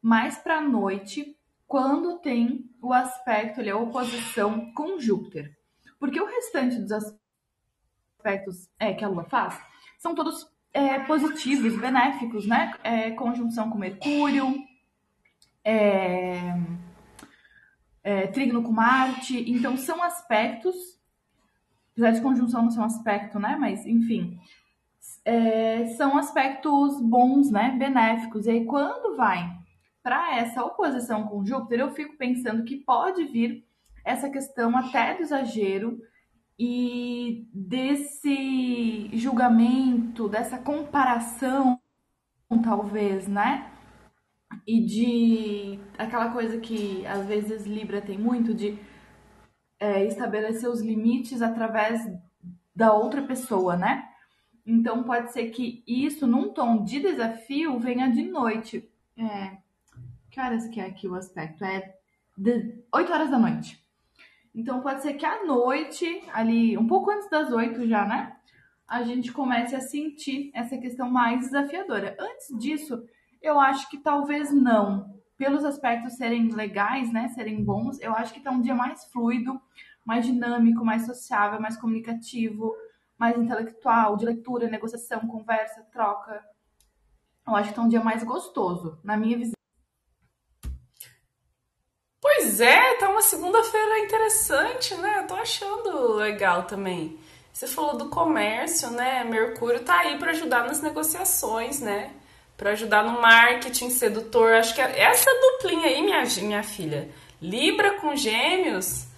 mais 0.00 0.38
para 0.38 0.60
noite, 0.60 1.36
quando 1.66 2.18
tem 2.20 2.70
o 2.80 2.92
aspecto, 2.92 3.60
ali, 3.60 3.68
a 3.68 3.76
oposição 3.76 4.72
com 4.72 4.98
Júpiter. 4.98 5.56
Porque 5.98 6.20
o 6.20 6.26
restante 6.26 6.78
dos 6.78 6.92
aspectos 6.92 8.70
é, 8.78 8.94
que 8.94 9.04
a 9.04 9.08
Lua 9.08 9.24
faz 9.24 9.60
são 9.98 10.14
todos 10.14 10.46
é, 10.72 11.00
positivos, 11.00 11.76
benéficos, 11.76 12.46
né? 12.46 12.74
É, 12.84 13.10
conjunção 13.10 13.68
com 13.68 13.76
Mercúrio, 13.76 14.54
é, 15.64 16.54
é, 18.08 18.26
trígono 18.26 18.62
com 18.62 18.72
Marte. 18.72 19.44
Então, 19.50 19.76
são 19.76 20.02
aspectos, 20.02 20.74
apesar 21.92 22.12
de 22.12 22.22
conjunção 22.22 22.62
não 22.62 22.70
ser 22.70 22.80
um 22.80 22.84
aspecto, 22.84 23.38
né? 23.38 23.54
Mas, 23.60 23.84
enfim, 23.84 24.38
é, 25.26 25.88
são 25.88 26.16
aspectos 26.16 26.98
bons, 27.02 27.50
né? 27.50 27.76
Benéficos. 27.78 28.46
E 28.46 28.50
aí, 28.50 28.64
quando 28.64 29.14
vai 29.14 29.54
para 30.02 30.38
essa 30.38 30.64
oposição 30.64 31.24
com 31.24 31.44
Júpiter, 31.44 31.80
eu 31.80 31.90
fico 31.90 32.16
pensando 32.16 32.64
que 32.64 32.76
pode 32.78 33.24
vir 33.24 33.62
essa 34.02 34.30
questão 34.30 34.74
até 34.74 35.14
do 35.14 35.22
exagero 35.22 36.00
e 36.58 37.46
desse 37.52 39.10
julgamento, 39.12 40.30
dessa 40.30 40.56
comparação, 40.56 41.78
talvez, 42.64 43.28
né? 43.28 43.70
E 44.68 44.84
de 44.84 45.80
aquela 45.96 46.30
coisa 46.30 46.58
que 46.58 47.06
às 47.06 47.24
vezes 47.24 47.66
Libra 47.66 48.02
tem 48.02 48.18
muito 48.18 48.52
de 48.52 48.78
é, 49.80 50.04
estabelecer 50.04 50.68
os 50.68 50.82
limites 50.82 51.40
através 51.40 52.06
da 52.76 52.92
outra 52.92 53.22
pessoa, 53.22 53.78
né? 53.78 54.06
Então 54.66 55.04
pode 55.04 55.32
ser 55.32 55.48
que 55.52 55.82
isso, 55.86 56.26
num 56.26 56.52
tom 56.52 56.84
de 56.84 57.00
desafio, 57.00 57.78
venha 57.78 58.10
de 58.10 58.24
noite. 58.24 58.86
É, 59.16 59.56
que 60.30 60.38
horas 60.38 60.68
que 60.68 60.78
é 60.78 60.84
aqui 60.84 61.08
o 61.08 61.14
aspecto? 61.14 61.64
É 61.64 61.94
de 62.36 62.84
8 62.92 63.10
horas 63.10 63.30
da 63.30 63.38
noite. 63.38 63.82
Então 64.54 64.82
pode 64.82 65.00
ser 65.00 65.14
que 65.14 65.24
à 65.24 65.46
noite, 65.46 66.22
ali, 66.30 66.76
um 66.76 66.86
pouco 66.86 67.10
antes 67.10 67.30
das 67.30 67.50
oito 67.52 67.88
já, 67.88 68.04
né? 68.04 68.36
A 68.86 69.02
gente 69.02 69.32
comece 69.32 69.74
a 69.74 69.80
sentir 69.80 70.50
essa 70.52 70.76
questão 70.76 71.10
mais 71.10 71.40
desafiadora. 71.40 72.14
Antes 72.20 72.48
disso, 72.58 73.02
eu 73.42 73.60
acho 73.60 73.88
que 73.88 73.98
talvez 73.98 74.52
não. 74.52 75.18
Pelos 75.36 75.64
aspectos 75.64 76.14
serem 76.14 76.48
legais, 76.52 77.12
né? 77.12 77.28
Serem 77.28 77.62
bons, 77.62 78.00
eu 78.00 78.12
acho 78.14 78.34
que 78.34 78.40
tá 78.40 78.50
um 78.50 78.60
dia 78.60 78.74
mais 78.74 79.04
fluido, 79.06 79.60
mais 80.04 80.26
dinâmico, 80.26 80.84
mais 80.84 81.06
sociável, 81.06 81.60
mais 81.60 81.76
comunicativo, 81.76 82.74
mais 83.16 83.36
intelectual, 83.36 84.16
de 84.16 84.24
leitura, 84.24 84.68
negociação, 84.68 85.20
conversa, 85.20 85.86
troca. 85.92 86.42
Eu 87.46 87.54
acho 87.56 87.70
que 87.70 87.74
tá 87.74 87.82
um 87.82 87.88
dia 87.88 88.02
mais 88.02 88.22
gostoso, 88.24 88.98
na 89.02 89.16
minha 89.16 89.38
visão. 89.38 89.54
Pois 92.20 92.60
é, 92.60 92.96
tá 92.96 93.08
uma 93.08 93.22
segunda-feira 93.22 94.00
interessante, 94.00 94.94
né? 94.96 95.20
Eu 95.20 95.26
tô 95.26 95.34
achando 95.34 96.14
legal 96.14 96.64
também. 96.64 97.18
Você 97.52 97.66
falou 97.66 97.96
do 97.96 98.08
comércio, 98.08 98.90
né? 98.90 99.24
Mercúrio 99.24 99.84
tá 99.84 100.00
aí 100.00 100.18
para 100.18 100.30
ajudar 100.30 100.66
nas 100.66 100.80
negociações, 100.80 101.80
né? 101.80 102.14
Para 102.58 102.72
ajudar 102.72 103.02
no 103.02 103.22
marketing 103.22 103.88
sedutor. 103.88 104.52
Acho 104.52 104.74
que 104.74 104.82
essa 104.82 105.30
duplinha 105.30 105.86
aí, 105.86 106.02
minha, 106.02 106.22
minha 106.42 106.62
filha, 106.62 107.08
Libra 107.40 107.92
com 107.92 108.14
Gêmeos, 108.14 109.08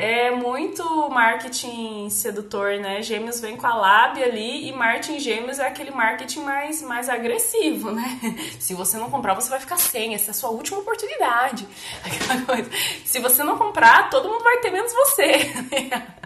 é 0.00 0.30
muito 0.30 0.82
marketing 1.10 2.08
sedutor, 2.08 2.78
né? 2.78 3.02
Gêmeos 3.02 3.40
vem 3.40 3.56
com 3.56 3.66
a 3.66 3.74
lábia 3.74 4.24
ali 4.24 4.68
e 4.68 4.72
marketing 4.72 5.18
gêmeos 5.18 5.58
é 5.58 5.66
aquele 5.66 5.90
marketing 5.90 6.40
mais, 6.40 6.80
mais 6.80 7.08
agressivo, 7.08 7.90
né? 7.90 8.18
Se 8.58 8.72
você 8.72 8.96
não 8.96 9.10
comprar, 9.10 9.34
você 9.34 9.50
vai 9.50 9.60
ficar 9.60 9.76
sem. 9.76 10.14
Essa 10.14 10.30
é 10.30 10.32
a 10.32 10.34
sua 10.34 10.50
última 10.50 10.78
oportunidade. 10.78 11.66
Aquela 12.02 12.42
coisa. 12.42 12.70
Se 13.04 13.18
você 13.18 13.42
não 13.42 13.58
comprar, 13.58 14.08
todo 14.08 14.28
mundo 14.28 14.42
vai 14.42 14.58
ter 14.58 14.70
menos 14.70 14.92
você. 14.92 15.30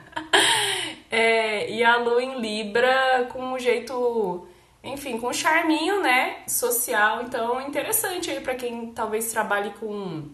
É, 1.10 1.70
e 1.70 1.84
a 1.84 1.96
lua 1.96 2.20
em 2.20 2.40
Libra 2.40 3.28
com 3.32 3.52
um 3.52 3.58
jeito, 3.58 4.48
enfim, 4.84 5.18
com 5.18 5.28
um 5.28 5.32
charminho, 5.32 6.02
né? 6.02 6.46
Social. 6.46 7.22
Então, 7.22 7.60
interessante 7.60 8.30
aí 8.30 8.40
para 8.40 8.54
quem 8.54 8.92
talvez 8.92 9.32
trabalhe 9.32 9.70
com. 9.80 10.30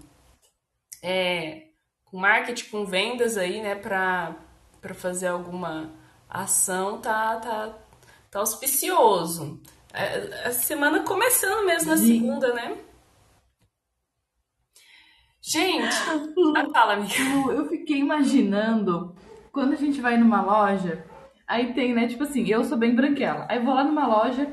É, 1.02 1.68
com 2.04 2.18
marketing, 2.18 2.70
com 2.70 2.84
vendas 2.84 3.36
aí, 3.36 3.62
né, 3.62 3.74
para 3.76 4.34
fazer 4.94 5.28
alguma 5.28 5.92
ação, 6.28 7.00
tá, 7.00 7.36
tá, 7.36 7.78
tá 8.30 8.38
auspicioso. 8.40 9.62
É, 9.92 10.48
a 10.48 10.52
semana 10.52 11.04
começando 11.04 11.64
mesmo 11.64 11.90
na 11.90 11.96
segunda, 11.96 12.52
né? 12.52 12.76
Gente, 15.40 15.94
ah, 16.56 16.66
fala, 16.72 16.94
amiga. 16.94 17.14
Eu 17.52 17.68
fiquei 17.68 17.98
imaginando 17.98 19.14
quando 19.52 19.72
a 19.72 19.76
gente 19.76 20.00
vai 20.00 20.16
numa 20.16 20.42
loja, 20.42 21.04
aí 21.50 21.74
tem, 21.74 21.92
né, 21.92 22.06
tipo 22.06 22.22
assim, 22.22 22.46
eu 22.48 22.62
sou 22.64 22.78
bem 22.78 22.94
branquela. 22.94 23.44
Aí 23.48 23.58
vou 23.58 23.74
lá 23.74 23.82
numa 23.82 24.06
loja, 24.06 24.48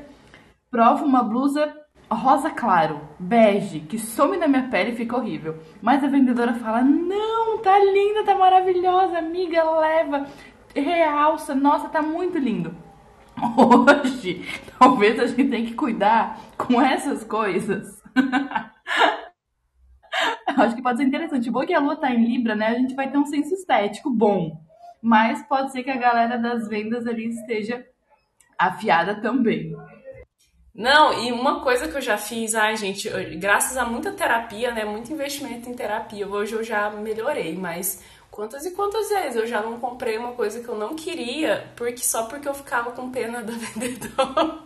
provo 0.70 1.04
uma 1.04 1.22
blusa 1.22 1.72
rosa 2.10 2.50
claro, 2.50 3.00
bege, 3.18 3.80
que 3.80 3.98
some 3.98 4.36
na 4.36 4.48
minha 4.48 4.68
pele 4.68 4.92
e 4.92 4.96
fica 4.96 5.16
horrível. 5.16 5.58
Mas 5.80 6.02
a 6.02 6.08
vendedora 6.08 6.54
fala: 6.54 6.82
Não, 6.82 7.58
tá 7.58 7.78
linda, 7.78 8.24
tá 8.24 8.34
maravilhosa, 8.34 9.18
amiga, 9.18 9.62
leva, 9.78 10.26
realça, 10.74 11.54
nossa, 11.54 11.88
tá 11.88 12.02
muito 12.02 12.36
lindo. 12.38 12.74
Hoje, 13.56 14.44
talvez 14.78 15.20
a 15.20 15.26
gente 15.26 15.48
tenha 15.48 15.66
que 15.66 15.74
cuidar 15.74 16.40
com 16.56 16.82
essas 16.82 17.22
coisas. 17.22 18.02
Acho 20.56 20.74
que 20.74 20.82
pode 20.82 20.98
ser 20.98 21.04
interessante. 21.04 21.48
Bom 21.50 21.64
que 21.64 21.72
a 21.72 21.78
lua 21.78 21.94
tá 21.94 22.10
em 22.10 22.24
Libra, 22.24 22.56
né? 22.56 22.66
A 22.68 22.74
gente 22.74 22.96
vai 22.96 23.08
ter 23.08 23.18
um 23.18 23.26
senso 23.26 23.54
estético 23.54 24.10
bom. 24.10 24.67
Mas 25.02 25.42
pode 25.46 25.72
ser 25.72 25.82
que 25.82 25.90
a 25.90 25.96
galera 25.96 26.38
das 26.38 26.68
vendas 26.68 27.06
ali 27.06 27.28
esteja 27.28 27.86
afiada 28.58 29.20
também. 29.20 29.76
Não, 30.74 31.12
e 31.24 31.32
uma 31.32 31.60
coisa 31.60 31.88
que 31.88 31.96
eu 31.96 32.00
já 32.00 32.16
fiz, 32.16 32.54
ai 32.54 32.76
gente, 32.76 33.10
graças 33.36 33.76
a 33.76 33.84
muita 33.84 34.12
terapia, 34.12 34.70
né, 34.70 34.84
muito 34.84 35.12
investimento 35.12 35.68
em 35.68 35.74
terapia, 35.74 36.28
hoje 36.28 36.52
eu 36.52 36.62
já 36.62 36.88
melhorei, 36.90 37.56
mas 37.56 38.00
quantas 38.30 38.64
e 38.64 38.70
quantas 38.70 39.08
vezes 39.08 39.34
eu 39.34 39.44
já 39.44 39.60
não 39.60 39.80
comprei 39.80 40.16
uma 40.16 40.34
coisa 40.34 40.62
que 40.62 40.68
eu 40.68 40.76
não 40.76 40.94
queria, 40.94 41.68
porque 41.74 42.04
só 42.04 42.26
porque 42.26 42.48
eu 42.48 42.54
ficava 42.54 42.92
com 42.92 43.10
pena 43.10 43.42
da 43.42 43.54
vendedora. 43.74 44.58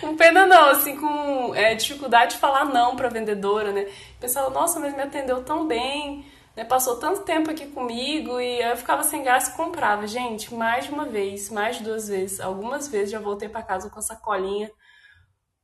com 0.00 0.16
pena 0.16 0.44
não, 0.44 0.70
assim, 0.70 0.96
com 0.96 1.54
é, 1.54 1.76
dificuldade 1.76 2.34
de 2.34 2.40
falar 2.40 2.64
não 2.64 2.96
pra 2.96 3.08
vendedora, 3.08 3.70
né? 3.70 3.86
Pensava, 4.18 4.50
nossa, 4.50 4.80
mas 4.80 4.96
me 4.96 5.02
atendeu 5.02 5.44
tão 5.44 5.68
bem, 5.68 6.24
né? 6.56 6.64
Passou 6.64 6.96
tanto 6.98 7.22
tempo 7.22 7.50
aqui 7.50 7.66
comigo 7.66 8.40
e 8.40 8.60
eu 8.62 8.76
ficava 8.76 9.02
sem 9.02 9.22
graça 9.22 9.52
e 9.52 9.56
comprava. 9.56 10.06
Gente, 10.06 10.54
mais 10.54 10.86
de 10.86 10.92
uma 10.92 11.04
vez, 11.06 11.50
mais 11.50 11.78
de 11.78 11.84
duas 11.84 12.08
vezes, 12.08 12.40
algumas 12.40 12.88
vezes 12.88 13.10
já 13.10 13.18
voltei 13.18 13.48
para 13.48 13.62
casa 13.62 13.90
com 13.90 13.98
a 13.98 14.02
sacolinha 14.02 14.70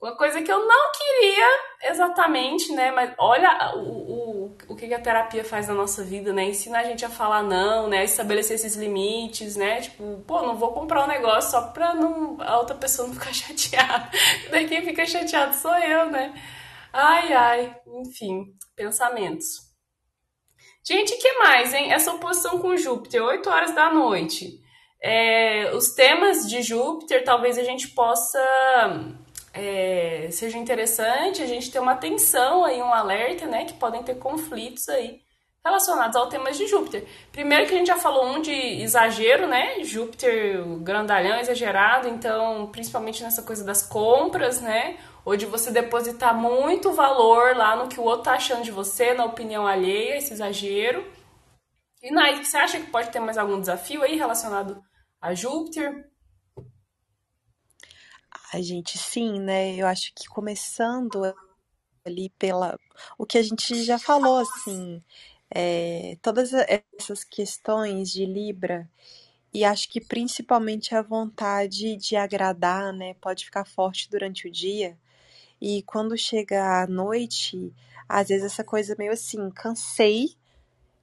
uma 0.01 0.15
coisa 0.17 0.43
que 0.43 0.53
eu 0.53 0.67
não 0.67 0.93
queria 0.93 1.91
exatamente, 1.91 2.73
né? 2.73 2.91
Mas 2.91 3.15
olha 3.19 3.75
o, 3.77 4.51
o, 4.51 4.57
o 4.69 4.77
que 4.77 4.93
a 4.93 5.01
terapia 5.01 5.45
faz 5.45 5.69
na 5.69 5.75
nossa 5.75 6.05
vida, 6.05 6.33
né? 6.33 6.45
Ensina 6.45 6.81
a 6.81 6.85
gente 6.85 7.05
a 7.05 7.09
falar 7.09 7.43
não, 7.43 7.89
né? 7.89 8.05
Estabelecer 8.05 8.57
esses 8.57 8.77
limites, 8.77 9.57
né? 9.57 9.81
Tipo, 9.81 10.23
pô, 10.27 10.43
não 10.43 10.57
vou 10.57 10.73
comprar 10.73 11.05
um 11.05 11.09
negócio 11.09 11.51
só 11.51 11.69
pra 11.69 11.95
não, 11.95 12.37
a 12.41 12.59
outra 12.59 12.77
pessoa 12.77 13.09
não 13.09 13.15
ficar 13.15 13.33
chateada. 13.33 14.11
Daí 14.51 14.69
quem 14.69 14.83
fica 14.83 15.07
chateado 15.07 15.55
sou 15.55 15.77
eu, 15.77 16.11
né? 16.11 16.35
Ai, 16.93 17.33
ai, 17.33 17.77
enfim, 17.87 18.45
pensamentos. 18.75 19.66
Gente, 20.89 21.17
que 21.17 21.33
mais, 21.39 21.75
hein? 21.75 21.93
Essa 21.93 22.13
oposição 22.13 22.61
com 22.61 22.77
Júpiter, 22.77 23.21
8 23.23 23.51
horas 23.51 23.75
da 23.75 23.93
noite. 23.93 24.61
É, 25.03 25.73
os 25.75 25.95
temas 25.95 26.49
de 26.49 26.63
Júpiter, 26.63 27.25
talvez 27.25 27.59
a 27.59 27.65
gente 27.65 27.89
possa 27.89 28.39
é, 29.53 30.29
seja 30.31 30.59
interessante 30.59 31.43
a 31.43 31.47
gente 31.47 31.71
ter 31.73 31.81
uma 31.81 31.93
atenção 31.93 32.65
aí, 32.65 32.81
um 32.81 32.93
alerta, 32.93 33.47
né, 33.47 33.65
que 33.65 33.75
podem 33.75 34.03
ter 34.03 34.17
conflitos 34.17 34.89
aí 34.89 35.21
relacionados 35.65 36.15
ao 36.15 36.29
tema 36.29 36.53
de 36.53 36.67
Júpiter. 36.69 37.05
Primeiro 37.33 37.67
que 37.67 37.75
a 37.75 37.79
gente 37.79 37.89
já 37.89 37.97
falou 37.97 38.25
um 38.25 38.41
de 38.41 38.53
exagero, 38.53 39.49
né, 39.49 39.83
Júpiter 39.83 40.65
grandalhão, 40.79 41.41
exagerado, 41.41 42.07
então 42.07 42.69
principalmente 42.71 43.23
nessa 43.25 43.43
coisa 43.43 43.65
das 43.65 43.83
compras, 43.83 44.61
né, 44.61 44.97
ou 45.27 45.37
de 45.37 45.45
você 45.45 45.73
depositar 45.73 46.33
muito 46.41 46.93
valor 46.93 47.57
lá 47.57 47.75
no 47.75 47.89
que 47.89 47.99
o 47.99 48.05
outro 48.05 48.27
tá 48.27 48.35
achando 48.35 48.63
de 48.63 48.71
você, 48.71 49.13
na 49.13 49.25
opinião 49.25 49.67
alheia, 49.67 50.19
esse 50.19 50.33
exagero. 50.33 51.05
E 52.01 52.13
Nath, 52.13 52.45
você 52.45 52.57
acha 52.57 52.81
que 52.81 52.93
pode 52.93 53.11
ter 53.11 53.19
mais 53.19 53.37
algum 53.37 53.59
desafio 53.59 54.05
aí 54.05 54.15
relacionado 54.15 54.81
a 55.21 55.35
Júpiter? 55.35 56.09
A 58.53 58.63
gente, 58.63 58.97
sim, 58.97 59.41
né? 59.41 59.75
Eu 59.75 59.89
acho 59.89 60.13
que 60.15 60.29
começando 60.29 61.35
ali 62.05 62.31
pela 62.39 62.79
o 63.19 63.27
que 63.27 63.37
a 63.37 63.43
gente 63.43 63.83
já 63.83 63.99
falou, 63.99 64.39
assim, 64.39 65.03
é, 65.51 66.17
todas 66.23 66.53
essas 66.55 67.25
questões 67.25 68.13
de 68.13 68.25
Libra 68.25 68.89
e 69.53 69.65
acho 69.65 69.89
que 69.89 70.01
principalmente 70.01 70.95
a 70.95 71.03
vontade 71.03 71.97
de 71.97 72.15
agradar, 72.15 72.93
né? 72.93 73.15
Pode 73.15 73.45
ficar 73.45 73.65
forte 73.65 74.09
durante 74.09 74.47
o 74.47 74.53
dia 74.53 74.97
e 75.61 75.83
quando 75.83 76.17
chega 76.17 76.83
a 76.83 76.87
noite, 76.87 77.73
às 78.09 78.29
vezes 78.29 78.47
essa 78.47 78.65
coisa 78.65 78.95
meio 78.99 79.13
assim, 79.13 79.51
cansei 79.51 80.37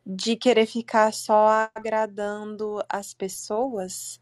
de 0.06 0.36
querer 0.36 0.66
ficar 0.66 1.14
só 1.14 1.70
agradando 1.74 2.84
as 2.90 3.14
pessoas 3.14 4.20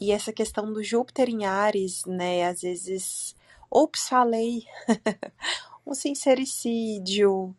e 0.00 0.12
essa 0.12 0.32
questão 0.32 0.72
do 0.72 0.82
Júpiter 0.82 1.28
em 1.28 1.46
Ares, 1.46 2.04
né? 2.04 2.46
Às 2.46 2.60
vezes, 2.62 3.34
ops, 3.70 4.08
falei, 4.08 4.64
um 5.86 5.94
sincericídio, 5.94 7.54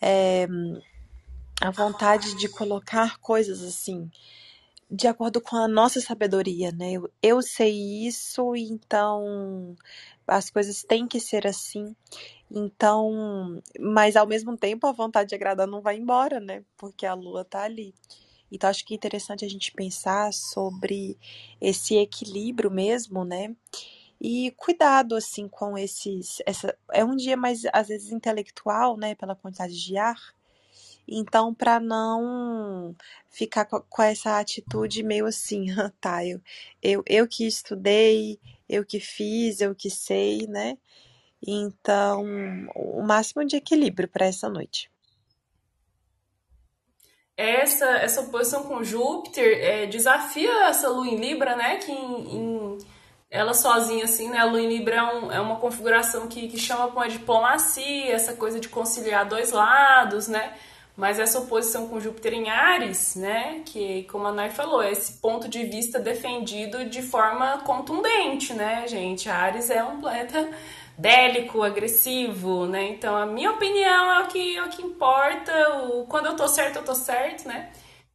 é, 0.00 0.46
a 1.60 1.70
vontade 1.70 2.34
de 2.36 2.48
colocar 2.48 3.18
coisas 3.18 3.62
assim, 3.62 4.10
de 4.90 5.06
acordo 5.06 5.40
com 5.40 5.56
a 5.56 5.68
nossa 5.68 6.00
sabedoria, 6.00 6.72
né? 6.72 6.92
Eu, 6.92 7.10
eu 7.22 7.42
sei 7.42 8.06
isso, 8.06 8.54
então 8.56 9.76
as 10.30 10.48
coisas 10.48 10.82
têm 10.82 11.06
que 11.06 11.20
ser 11.20 11.46
assim. 11.46 11.94
Então, 12.50 13.62
mas 13.78 14.16
ao 14.16 14.26
mesmo 14.26 14.56
tempo 14.56 14.86
a 14.86 14.92
vontade 14.92 15.28
de 15.28 15.34
agradar 15.34 15.66
não 15.66 15.80
vai 15.80 15.96
embora, 15.96 16.40
né? 16.40 16.64
Porque 16.76 17.04
a 17.04 17.14
lua 17.14 17.44
tá 17.44 17.62
ali. 17.62 17.94
Então, 18.50 18.68
acho 18.68 18.84
que 18.84 18.94
é 18.94 18.96
interessante 18.96 19.44
a 19.44 19.48
gente 19.48 19.72
pensar 19.72 20.32
sobre 20.32 21.16
esse 21.60 21.96
equilíbrio 21.96 22.70
mesmo, 22.70 23.24
né? 23.24 23.54
E 24.20 24.50
cuidado, 24.56 25.14
assim, 25.14 25.48
com 25.48 25.78
esses. 25.78 26.42
Essa, 26.44 26.76
é 26.92 27.04
um 27.04 27.16
dia 27.16 27.36
mais, 27.36 27.62
às 27.72 27.88
vezes, 27.88 28.10
intelectual, 28.12 28.96
né? 28.96 29.14
Pela 29.14 29.36
quantidade 29.36 29.80
de 29.80 29.96
ar. 29.96 30.18
Então, 31.06 31.54
para 31.54 31.80
não 31.80 32.94
ficar 33.28 33.64
com, 33.64 34.02
essa 34.02 34.38
atitude 34.38 35.02
meio 35.02 35.26
assim, 35.26 35.66
tá, 36.00 36.24
eu, 36.24 36.40
eu, 36.82 37.02
eu 37.06 37.26
que 37.26 37.46
estudei, 37.46 38.38
eu 38.70 38.84
que 38.84 39.00
fiz, 39.00 39.60
eu 39.60 39.74
que 39.74 39.90
sei, 39.90 40.46
né? 40.46 40.78
Então, 41.46 42.24
o 42.74 43.02
máximo 43.02 43.44
de 43.44 43.56
equilíbrio 43.56 44.08
para 44.08 44.26
essa 44.26 44.48
noite. 44.48 44.90
essa, 47.36 47.86
essa 47.86 48.20
oposição 48.20 48.64
com 48.64 48.84
Júpiter 48.84 49.58
é, 49.60 49.86
desafia 49.86 50.68
essa 50.68 50.88
Lua 50.88 51.08
em 51.08 51.16
Libra, 51.16 51.56
né? 51.56 51.76
Que 51.78 51.90
em, 51.90 52.36
em, 52.36 52.78
ela 53.30 53.54
sozinha, 53.54 54.04
assim, 54.04 54.28
né? 54.28 54.38
A 54.38 54.44
Lua 54.44 54.60
em 54.60 54.68
Libra 54.68 54.96
é, 54.96 55.02
um, 55.02 55.32
é 55.32 55.40
uma 55.40 55.56
configuração 55.56 56.28
que, 56.28 56.48
que 56.48 56.58
chama 56.58 56.88
para 56.88 56.96
uma 56.96 57.08
diplomacia, 57.08 58.12
essa 58.12 58.34
coisa 58.34 58.60
de 58.60 58.68
conciliar 58.68 59.26
dois 59.26 59.52
lados, 59.52 60.28
né? 60.28 60.54
Mas 60.96 61.18
essa 61.18 61.38
oposição 61.38 61.88
com 61.88 62.00
Júpiter 62.00 62.34
em 62.34 62.50
Ares, 62.50 63.16
né? 63.16 63.62
Que, 63.64 64.04
como 64.04 64.26
a 64.26 64.32
Nai 64.32 64.50
falou, 64.50 64.82
é 64.82 64.90
esse 64.90 65.14
ponto 65.20 65.48
de 65.48 65.64
vista 65.64 65.98
defendido 65.98 66.84
de 66.84 67.02
forma 67.02 67.58
contundente, 67.58 68.52
né, 68.52 68.86
gente? 68.86 69.28
Ares 69.28 69.70
é 69.70 69.82
um 69.82 70.00
planeta 70.00 70.50
bélico, 70.98 71.62
agressivo, 71.62 72.66
né? 72.66 72.88
Então 72.90 73.16
a 73.16 73.24
minha 73.24 73.50
opinião 73.52 74.12
é 74.12 74.24
o 74.24 74.26
que, 74.28 74.56
é 74.56 74.64
o 74.64 74.68
que 74.68 74.82
importa, 74.82 75.52
o, 75.84 76.06
quando 76.06 76.26
eu 76.26 76.36
tô 76.36 76.46
certo, 76.46 76.76
eu 76.76 76.84
tô 76.84 76.94
certo, 76.94 77.48
né? 77.48 77.72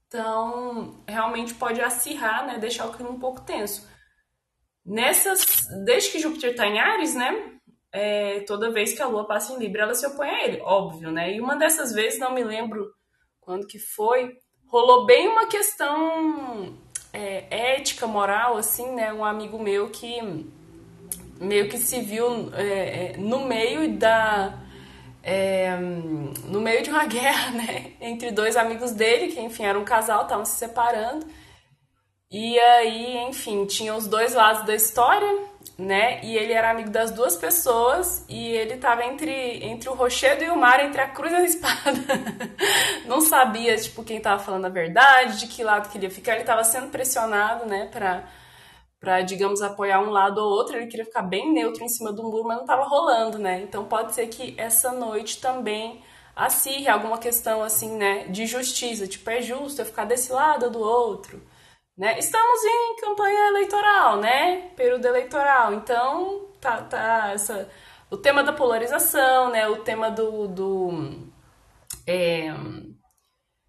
Então, 0.07 1.03
realmente 1.07 1.53
pode 1.55 1.81
acirrar, 1.81 2.45
né? 2.45 2.57
Deixar 2.57 2.85
o 2.87 2.93
clima 2.93 3.09
um 3.09 3.19
pouco 3.19 3.41
tenso. 3.41 3.87
Nessas, 4.85 5.67
desde 5.83 6.11
que 6.11 6.19
Júpiter 6.19 6.55
tá 6.55 6.67
em 6.67 6.79
Ares, 6.79 7.15
né? 7.15 7.54
É, 7.97 8.41
toda 8.41 8.71
vez 8.71 8.93
que 8.93 9.01
a 9.01 9.07
Lua 9.07 9.25
passa 9.25 9.53
em 9.53 9.57
Libra, 9.57 9.83
ela 9.83 9.93
se 9.93 10.05
opõe 10.05 10.29
a 10.29 10.45
ele, 10.45 10.59
óbvio, 10.61 11.11
né? 11.11 11.33
E 11.33 11.39
uma 11.39 11.55
dessas 11.55 11.93
vezes, 11.93 12.19
não 12.19 12.33
me 12.33 12.43
lembro 12.43 12.91
quando 13.39 13.65
que 13.65 13.79
foi, 13.79 14.33
rolou 14.67 15.05
bem 15.05 15.29
uma 15.29 15.47
questão 15.47 16.77
é, 17.13 17.75
ética, 17.77 18.05
moral, 18.05 18.57
assim, 18.57 18.91
né? 18.91 19.13
Um 19.13 19.23
amigo 19.23 19.57
meu 19.57 19.89
que 19.89 20.19
meio 21.39 21.69
que 21.69 21.77
se 21.77 22.01
viu 22.01 22.53
é, 22.53 23.13
é, 23.13 23.17
no 23.17 23.45
meio 23.45 23.97
da 23.97 24.59
é, 25.23 25.77
no 25.77 26.59
meio 26.59 26.83
de 26.83 26.89
uma 26.89 27.05
guerra, 27.07 27.51
né, 27.51 27.93
entre 28.01 28.29
dois 28.29 28.57
amigos 28.57 28.91
dele, 28.91 29.31
que 29.31 29.39
enfim 29.39 29.63
era 29.63 29.79
um 29.79 29.85
casal, 29.85 30.23
estavam 30.23 30.43
se 30.43 30.57
separando. 30.57 31.25
E 32.29 32.59
aí, 32.59 33.17
enfim, 33.29 33.65
tinha 33.65 33.95
os 33.95 34.05
dois 34.05 34.33
lados 34.33 34.65
da 34.65 34.75
história, 34.75 35.54
né? 35.77 36.23
E 36.23 36.37
ele 36.37 36.53
era 36.53 36.71
amigo 36.71 36.89
das 36.89 37.11
duas 37.11 37.35
pessoas 37.35 38.25
e 38.29 38.47
ele 38.51 38.77
tava 38.77 39.03
entre, 39.05 39.31
entre 39.63 39.89
o 39.89 39.93
rochedo 39.93 40.43
e 40.43 40.49
o 40.49 40.55
mar, 40.55 40.79
entre 40.79 41.01
a 41.01 41.09
cruz 41.09 41.31
e 41.31 41.35
a 41.35 41.43
espada. 41.43 41.99
Não 43.05 43.21
sabia, 43.21 43.75
tipo, 43.75 44.03
quem 44.03 44.21
tava 44.21 44.41
falando 44.41 44.65
a 44.65 44.69
verdade, 44.69 45.39
de 45.39 45.47
que 45.47 45.63
lado 45.63 45.89
queria 45.89 46.09
ficar. 46.09 46.35
Ele 46.35 46.43
tava 46.45 46.63
sendo 46.63 46.89
pressionado, 46.89 47.65
né, 47.65 47.87
pra 47.91 48.23
para, 48.99 49.21
digamos, 49.21 49.61
apoiar 49.61 50.01
um 50.01 50.09
lado 50.09 50.39
ou 50.39 50.49
outro, 50.49 50.77
ele 50.77 50.87
queria 50.87 51.05
ficar 51.05 51.21
bem 51.21 51.53
neutro 51.53 51.83
em 51.83 51.87
cima 51.87 52.11
do 52.11 52.23
muro, 52.23 52.45
mas 52.45 52.57
não 52.57 52.63
estava 52.63 52.83
rolando, 52.85 53.37
né? 53.37 53.61
Então 53.61 53.85
pode 53.85 54.15
ser 54.15 54.25
que 54.27 54.55
essa 54.57 54.91
noite 54.91 55.39
também 55.39 56.01
acirre 56.35 56.87
alguma 56.87 57.19
questão 57.19 57.61
assim, 57.61 57.95
né, 57.97 58.25
de 58.29 58.47
justiça, 58.47 59.07
tipo, 59.07 59.29
é 59.29 59.41
justo 59.41 59.79
eu 59.79 59.85
ficar 59.85 60.05
desse 60.05 60.31
lado 60.31 60.65
ou 60.65 60.71
do 60.71 60.79
outro, 60.79 61.39
né? 61.97 62.19
Estamos 62.19 62.63
em 62.63 62.95
campanha 62.97 63.47
eleitoral, 63.47 64.17
né? 64.17 64.69
Período 64.75 65.05
eleitoral, 65.05 65.73
então 65.73 66.49
tá, 66.59 66.81
tá 66.83 67.31
essa, 67.33 67.69
o 68.09 68.17
tema 68.17 68.43
da 68.43 68.53
polarização, 68.53 69.49
né? 69.51 69.67
O 69.67 69.77
tema 69.83 70.11
do, 70.11 70.47
do 70.47 70.91
é, 72.05 72.53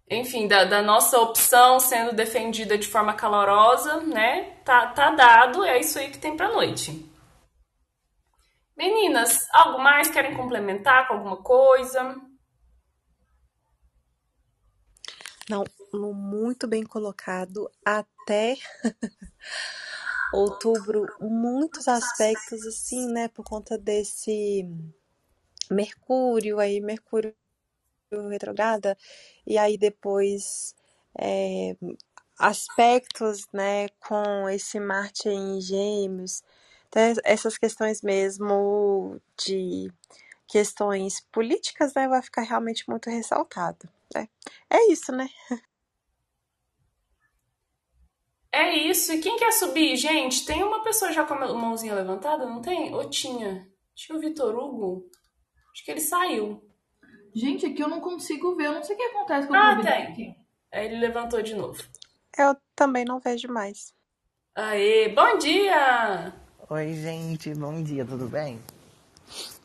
enfim, 0.09 0.47
da, 0.47 0.65
da, 0.65 0.81
nossa 0.81 1.19
opção 1.19 1.79
sendo 1.79 2.13
defendida 2.13 2.77
de 2.77 2.87
forma 2.87 3.13
calorosa, 3.13 4.01
né? 4.01 4.57
Tá, 4.63 4.87
tá 4.87 5.11
dado, 5.11 5.63
é 5.63 5.79
isso 5.79 5.97
aí 5.99 6.11
que 6.11 6.19
tem 6.19 6.35
pra 6.35 6.51
noite. 6.51 7.05
Meninas, 8.75 9.47
algo 9.51 9.79
mais? 9.79 10.09
Querem 10.09 10.35
complementar 10.35 11.07
com 11.07 11.15
alguma 11.15 11.37
coisa? 11.37 12.15
Não, 15.49 15.63
muito 16.13 16.67
bem 16.67 16.83
colocado. 16.83 17.69
Até 17.83 18.16
outubro, 20.33 21.05
muitos 21.19 21.87
aspectos 21.87 22.65
assim, 22.65 23.07
né? 23.11 23.27
Por 23.29 23.43
conta 23.43 23.77
desse 23.77 24.65
Mercúrio 25.69 26.59
aí, 26.59 26.79
Mercúrio 26.79 27.35
retrograda, 28.29 28.97
e 29.45 29.57
aí 29.57 29.77
depois 29.77 30.73
é, 31.19 31.75
aspectos, 32.39 33.47
né, 33.53 33.89
com 34.07 34.47
esse 34.49 34.79
Marte 34.79 35.27
em 35.29 35.59
Gêmeos, 35.59 36.43
essas 37.23 37.57
questões 37.57 38.01
mesmo 38.01 39.19
de 39.45 39.91
questões 40.47 41.19
políticas, 41.31 41.93
né, 41.93 42.07
vai 42.07 42.21
ficar 42.21 42.43
realmente 42.43 42.85
muito 42.87 43.09
ressaltado, 43.09 43.89
né? 44.15 44.29
É 44.69 44.91
isso, 44.91 45.11
né? 45.11 45.27
É 48.57 48.75
isso. 48.75 49.13
E 49.13 49.19
quem 49.19 49.37
quer 49.37 49.51
subir? 49.51 49.95
Gente, 49.95 50.43
tem 50.43 50.63
uma 50.63 50.83
pessoa 50.83 51.13
já 51.13 51.23
com 51.23 51.35
a 51.35 51.53
mãozinha 51.53 51.93
levantada, 51.93 52.43
não 52.43 52.59
tem? 52.59 52.91
Ou 52.91 53.07
tinha? 53.07 53.67
Tinha 53.93 54.17
o 54.17 54.19
Vitor 54.19 54.55
Hugo? 54.55 55.05
Acho 55.71 55.85
que 55.85 55.91
ele 55.91 56.01
saiu. 56.01 56.63
Gente, 57.35 57.67
aqui 57.67 57.83
eu 57.83 57.87
não 57.87 58.01
consigo 58.01 58.55
ver, 58.55 58.65
eu 58.65 58.73
não 58.73 58.83
sei 58.83 58.95
o 58.95 58.97
que 58.97 59.03
acontece 59.03 59.47
com 59.47 59.53
o 59.53 59.57
Ah, 59.57 59.79
tem. 59.79 60.07
Aqui. 60.07 60.35
Aí 60.73 60.87
ele 60.87 60.97
levantou 60.97 61.39
de 61.43 61.53
novo. 61.53 61.83
Eu 62.35 62.57
também 62.75 63.05
não 63.05 63.19
vejo 63.19 63.47
mais. 63.47 63.93
Aê, 64.55 65.09
bom 65.09 65.37
dia! 65.37 66.33
Oi, 66.67 66.93
gente, 66.95 67.53
bom 67.53 67.83
dia, 67.83 68.03
tudo 68.05 68.27
bem? 68.27 68.59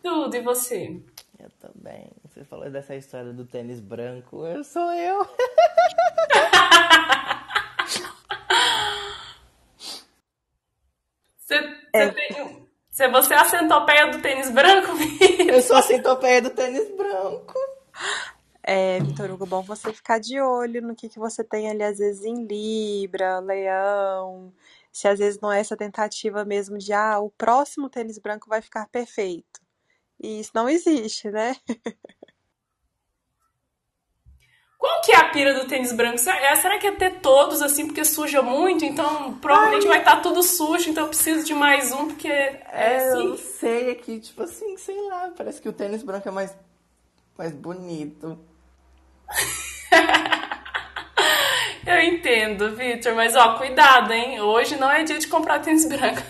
Tudo, 0.03 0.37
e 0.37 0.43
você? 0.43 1.03
Eu 1.39 1.51
também. 1.59 2.11
Você 2.25 2.45
falou 2.45 2.71
dessa 2.71 2.95
história 2.95 3.33
do 3.33 3.47
tênis 3.47 3.81
branco, 3.81 4.47
eu 4.47 4.63
sou 4.63 4.93
eu. 4.93 5.27
Você, 11.95 12.03
é. 12.03 12.09
tem, 12.11 12.69
se 12.91 13.09
você 13.09 13.35
é 13.35 13.39
a 13.39 13.45
centopeia 13.45 14.11
do 14.11 14.23
tênis 14.23 14.51
branco, 14.51 14.93
Eu 15.47 15.61
sou 15.61 15.77
a 15.77 15.83
centopeia 15.83 16.41
do 16.41 16.51
tênis 16.51 16.89
branco. 16.97 17.55
É, 18.63 19.01
Vitor 19.01 19.31
Hugo, 19.31 19.45
bom 19.45 19.61
você 19.63 19.93
ficar 19.93 20.19
de 20.19 20.41
olho 20.41 20.81
no 20.81 20.95
que, 20.95 21.09
que 21.09 21.19
você 21.19 21.45
tem 21.45 21.69
ali, 21.69 21.83
às 21.83 21.99
vezes, 21.99 22.25
em 22.25 22.47
Libra, 22.47 23.41
Leão. 23.41 24.53
Se 24.91 25.09
às 25.09 25.19
vezes 25.19 25.41
não 25.41 25.53
é 25.53 25.61
essa 25.61 25.77
tentativa 25.77 26.45
mesmo 26.45 26.79
de, 26.79 26.93
ah, 26.93 27.19
o 27.19 27.31
próximo 27.31 27.91
tênis 27.91 28.19
branco 28.19 28.49
vai 28.49 28.63
ficar 28.63 28.89
perfeito. 28.89 29.61
E 30.23 30.41
isso 30.41 30.53
não 30.55 30.69
existe, 30.69 31.31
né? 31.31 31.57
Qual 34.83 35.01
que 35.01 35.13
é 35.13 35.17
a 35.17 35.29
pira 35.29 35.55
do 35.55 35.69
tênis 35.69 35.93
branco? 35.93 36.17
É, 36.29 36.57
será 36.57 36.77
que 36.77 36.89
é 36.89 36.91
ter 36.91 37.21
todos 37.21 37.63
assim, 37.63 37.87
porque 37.87 38.05
suja 38.05 38.43
muito? 38.43 38.85
Então 38.85 39.35
provavelmente 39.35 39.85
Ai. 39.85 39.91
vai 39.91 39.99
estar 40.01 40.17
tá 40.17 40.23
tudo 40.23 40.43
sujo, 40.43 40.91
então 40.91 41.05
eu 41.05 41.09
preciso 41.09 41.47
de 41.47 41.55
mais 41.55 41.93
um, 41.93 42.09
porque 42.09 42.27
é, 42.27 42.61
é 42.73 42.97
assim. 42.97 43.23
Eu 43.23 43.29
não 43.29 43.37
sei 43.37 43.93
aqui, 43.93 44.19
tipo 44.19 44.43
assim, 44.43 44.77
sei 44.77 45.01
lá, 45.09 45.31
parece 45.37 45.63
que 45.63 45.69
o 45.69 45.73
tênis 45.73 46.03
branco 46.03 46.29
é 46.29 46.33
mais, 46.33 46.53
mais 47.39 47.53
bonito. 47.53 48.37
eu 51.87 52.01
entendo, 52.01 52.75
Victor, 52.75 53.15
mas 53.15 53.37
ó, 53.37 53.59
cuidado, 53.59 54.13
hein? 54.13 54.41
Hoje 54.41 54.75
não 54.75 54.91
é 54.91 55.05
dia 55.05 55.21
de 55.21 55.29
comprar 55.29 55.61
tênis 55.61 55.87
branco. 55.87 56.23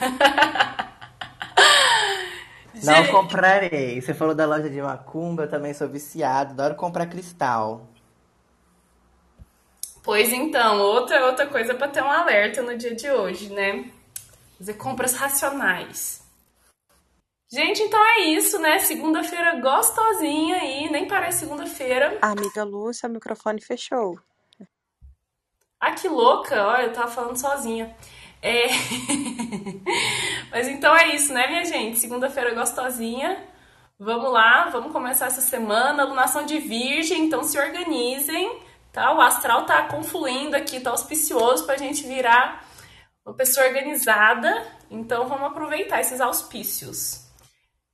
Não 2.85 3.07
comprarei. 3.07 4.01
Você 4.01 4.13
falou 4.13 4.35
da 4.35 4.45
loja 4.45 4.69
de 4.69 4.83
macumba, 4.83 5.45
eu 5.45 5.49
também 5.49 5.73
sou 5.73 5.89
viciado, 5.89 6.51
adoro 6.51 6.75
comprar 6.75 7.07
cristal. 7.07 7.92
Pois 10.03 10.33
então, 10.33 10.81
outra 10.81 11.27
outra 11.27 11.47
coisa 11.47 11.75
para 11.75 11.89
ter 11.89 12.03
um 12.03 12.11
alerta 12.11 12.61
no 12.61 12.77
dia 12.77 12.95
de 12.95 13.09
hoje, 13.09 13.53
né? 13.53 13.85
Fazer 14.59 14.75
compras 14.75 15.15
racionais. 15.15 16.21
Gente, 17.51 17.83
então 17.83 18.03
é 18.03 18.21
isso, 18.31 18.59
né? 18.59 18.79
Segunda-feira 18.81 19.61
gostosinha 19.61 20.57
aí, 20.57 20.91
nem 20.91 21.07
parece 21.07 21.41
segunda-feira. 21.41 22.19
Amiga 22.23 22.65
Lúcia, 22.65 23.09
o 23.09 23.13
microfone 23.13 23.61
fechou. 23.61 24.19
Ah, 25.79 25.93
que 25.93 26.09
louca! 26.09 26.67
Olha, 26.67 26.85
eu 26.85 26.93
tava 26.93 27.11
falando 27.11 27.37
sozinha. 27.37 27.95
É... 28.41 28.69
Mas 30.51 30.67
então 30.67 30.97
é 30.97 31.15
isso, 31.15 31.33
né, 31.33 31.47
minha 31.47 31.65
gente? 31.65 31.99
Segunda-feira 31.99 32.55
gostosinha. 32.55 33.39
Vamos 33.99 34.33
lá, 34.33 34.69
vamos 34.71 34.91
começar 34.91 35.27
essa 35.27 35.41
semana. 35.41 36.05
Lunação 36.05 36.45
de 36.45 36.59
Virgem, 36.59 37.25
então 37.25 37.45
se 37.45 37.59
organizem 37.59 38.63
Tá? 38.93 39.15
O 39.17 39.21
astral 39.21 39.65
tá 39.65 39.89
confluindo 39.89 40.55
aqui, 40.55 40.79
tá 40.79 40.91
auspicioso 40.91 41.65
pra 41.65 41.79
gente 41.79 42.07
virar 42.07 42.69
uma 43.25 43.35
pessoa 43.35 43.67
organizada. 43.67 44.67
Então 44.91 45.27
vamos 45.27 45.47
aproveitar 45.47 46.01
esses 46.01 46.21
auspícios. 46.21 47.27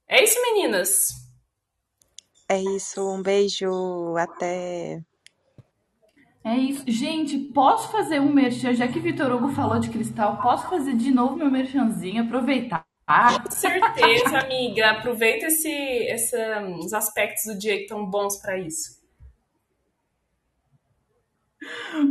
É 0.09 0.25
isso, 0.25 0.41
meninas. 0.43 1.09
É 2.49 2.59
isso, 2.59 3.07
um 3.07 3.23
beijo, 3.23 4.17
até. 4.17 5.01
É 6.43 6.57
isso. 6.57 6.83
Gente, 6.87 7.39
posso 7.39 7.93
fazer 7.93 8.21
um 8.21 8.33
merchan, 8.33 8.75
já 8.75 8.89
que 8.89 8.99
Vitor 8.99 9.31
Hugo 9.31 9.51
falou 9.51 9.79
de 9.79 9.91
cristal, 9.91 10.41
posso 10.41 10.69
fazer 10.69 10.95
de 10.97 11.11
novo 11.11 11.37
meu 11.37 11.51
merchanzinho, 11.51 12.25
aproveitar. 12.25 12.87
Com 13.07 13.51
certeza, 13.51 14.39
amiga. 14.39 14.91
Aproveita 14.91 15.47
esse, 15.47 15.71
esse, 15.71 16.37
os 16.79 16.93
aspectos 16.93 17.45
do 17.47 17.59
dia 17.59 17.77
que 17.77 17.83
estão 17.83 18.05
bons 18.05 18.37
para 18.41 18.59
isso. 18.59 18.98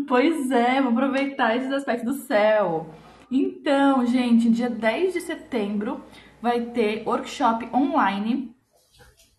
Pois 0.08 0.52
é, 0.52 0.82
vou 0.82 0.92
aproveitar 0.92 1.56
esses 1.56 1.72
aspectos 1.72 2.16
do 2.16 2.22
céu. 2.24 2.90
Então, 3.30 4.06
gente, 4.06 4.50
dia 4.50 4.70
10 4.70 5.14
de 5.14 5.22
setembro 5.22 6.02
vai 6.42 6.62
ter 6.62 7.04
workshop 7.06 7.68
online, 7.74 8.56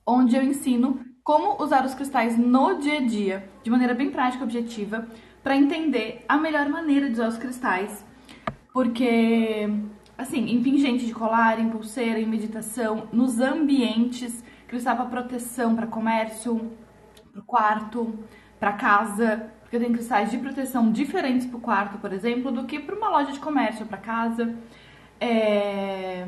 onde 0.06 0.36
eu 0.36 0.42
ensino 0.42 1.00
como 1.24 1.62
usar 1.62 1.84
os 1.84 1.94
cristais 1.94 2.38
no 2.38 2.78
dia 2.78 2.98
a 2.98 3.00
dia, 3.00 3.50
de 3.62 3.70
maneira 3.70 3.94
bem 3.94 4.10
prática 4.10 4.42
e 4.42 4.46
objetiva, 4.46 5.06
para 5.42 5.56
entender 5.56 6.24
a 6.28 6.36
melhor 6.36 6.68
maneira 6.68 7.06
de 7.06 7.12
usar 7.12 7.28
os 7.28 7.38
cristais. 7.38 8.04
Porque, 8.72 9.68
assim, 10.16 10.48
em 10.50 10.62
pingente 10.62 11.06
de 11.06 11.12
colar, 11.12 11.58
em 11.58 11.68
pulseira, 11.68 12.18
em 12.18 12.26
meditação, 12.26 13.08
nos 13.12 13.40
ambientes, 13.40 14.42
cristal 14.66 14.96
para 14.96 15.06
proteção, 15.06 15.74
para 15.74 15.86
comércio, 15.86 16.70
para 17.32 17.42
quarto, 17.42 18.18
para 18.58 18.72
casa, 18.72 19.50
porque 19.68 19.78
tem 19.78 19.92
cristais 19.92 20.30
de 20.30 20.38
proteção 20.38 20.90
diferentes 20.90 21.46
para 21.46 21.58
o 21.58 21.60
quarto, 21.60 21.98
por 21.98 22.10
exemplo, 22.10 22.50
do 22.50 22.64
que 22.64 22.80
para 22.80 22.96
uma 22.96 23.10
loja 23.10 23.32
de 23.32 23.38
comércio, 23.38 23.84
para 23.84 23.98
casa. 23.98 24.56
É... 25.20 26.26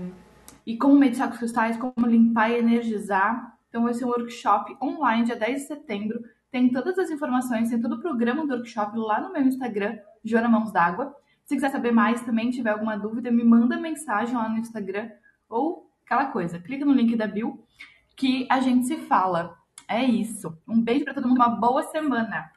E 0.66 0.76
como 0.76 0.94
meditar 0.94 1.26
com 1.26 1.32
os 1.32 1.38
cristais, 1.38 1.78
como 1.78 2.06
limpar 2.06 2.50
e 2.50 2.58
energizar. 2.58 3.56
Então, 3.70 3.84
vai 3.84 3.94
ser 3.94 4.04
um 4.04 4.08
workshop 4.08 4.76
online, 4.82 5.24
dia 5.24 5.36
10 5.36 5.62
de 5.62 5.66
setembro. 5.66 6.20
Tem 6.50 6.70
todas 6.70 6.98
as 6.98 7.10
informações, 7.10 7.70
tem 7.70 7.80
todo 7.80 7.94
o 7.94 8.00
programa 8.00 8.46
do 8.46 8.52
workshop 8.52 8.94
lá 8.98 9.22
no 9.22 9.32
meu 9.32 9.42
Instagram, 9.42 9.96
Joana 10.22 10.48
Mãos 10.48 10.70
d'Água. 10.70 11.16
Se 11.46 11.54
quiser 11.54 11.70
saber 11.70 11.92
mais 11.92 12.20
também, 12.20 12.50
tiver 12.50 12.70
alguma 12.70 12.98
dúvida, 12.98 13.30
me 13.30 13.42
manda 13.42 13.80
mensagem 13.80 14.34
lá 14.34 14.50
no 14.50 14.58
Instagram 14.58 15.08
ou 15.48 15.90
aquela 16.04 16.26
coisa, 16.26 16.58
clica 16.58 16.84
no 16.84 16.92
link 16.92 17.16
da 17.16 17.26
Bill 17.26 17.64
que 18.14 18.46
a 18.50 18.60
gente 18.60 18.86
se 18.86 18.98
fala. 18.98 19.56
É 19.88 20.04
isso. 20.04 20.58
Um 20.68 20.78
beijo 20.82 21.04
para 21.04 21.14
todo 21.14 21.26
mundo, 21.26 21.38
uma 21.38 21.48
boa 21.48 21.82
semana. 21.84 22.50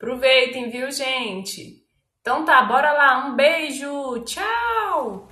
Aproveitem, 0.00 0.70
viu, 0.70 0.90
gente? 0.92 1.84
Então 2.20 2.44
tá, 2.44 2.62
bora 2.62 2.92
lá. 2.92 3.26
Um 3.26 3.34
beijo. 3.34 4.22
Tchau. 4.24 5.27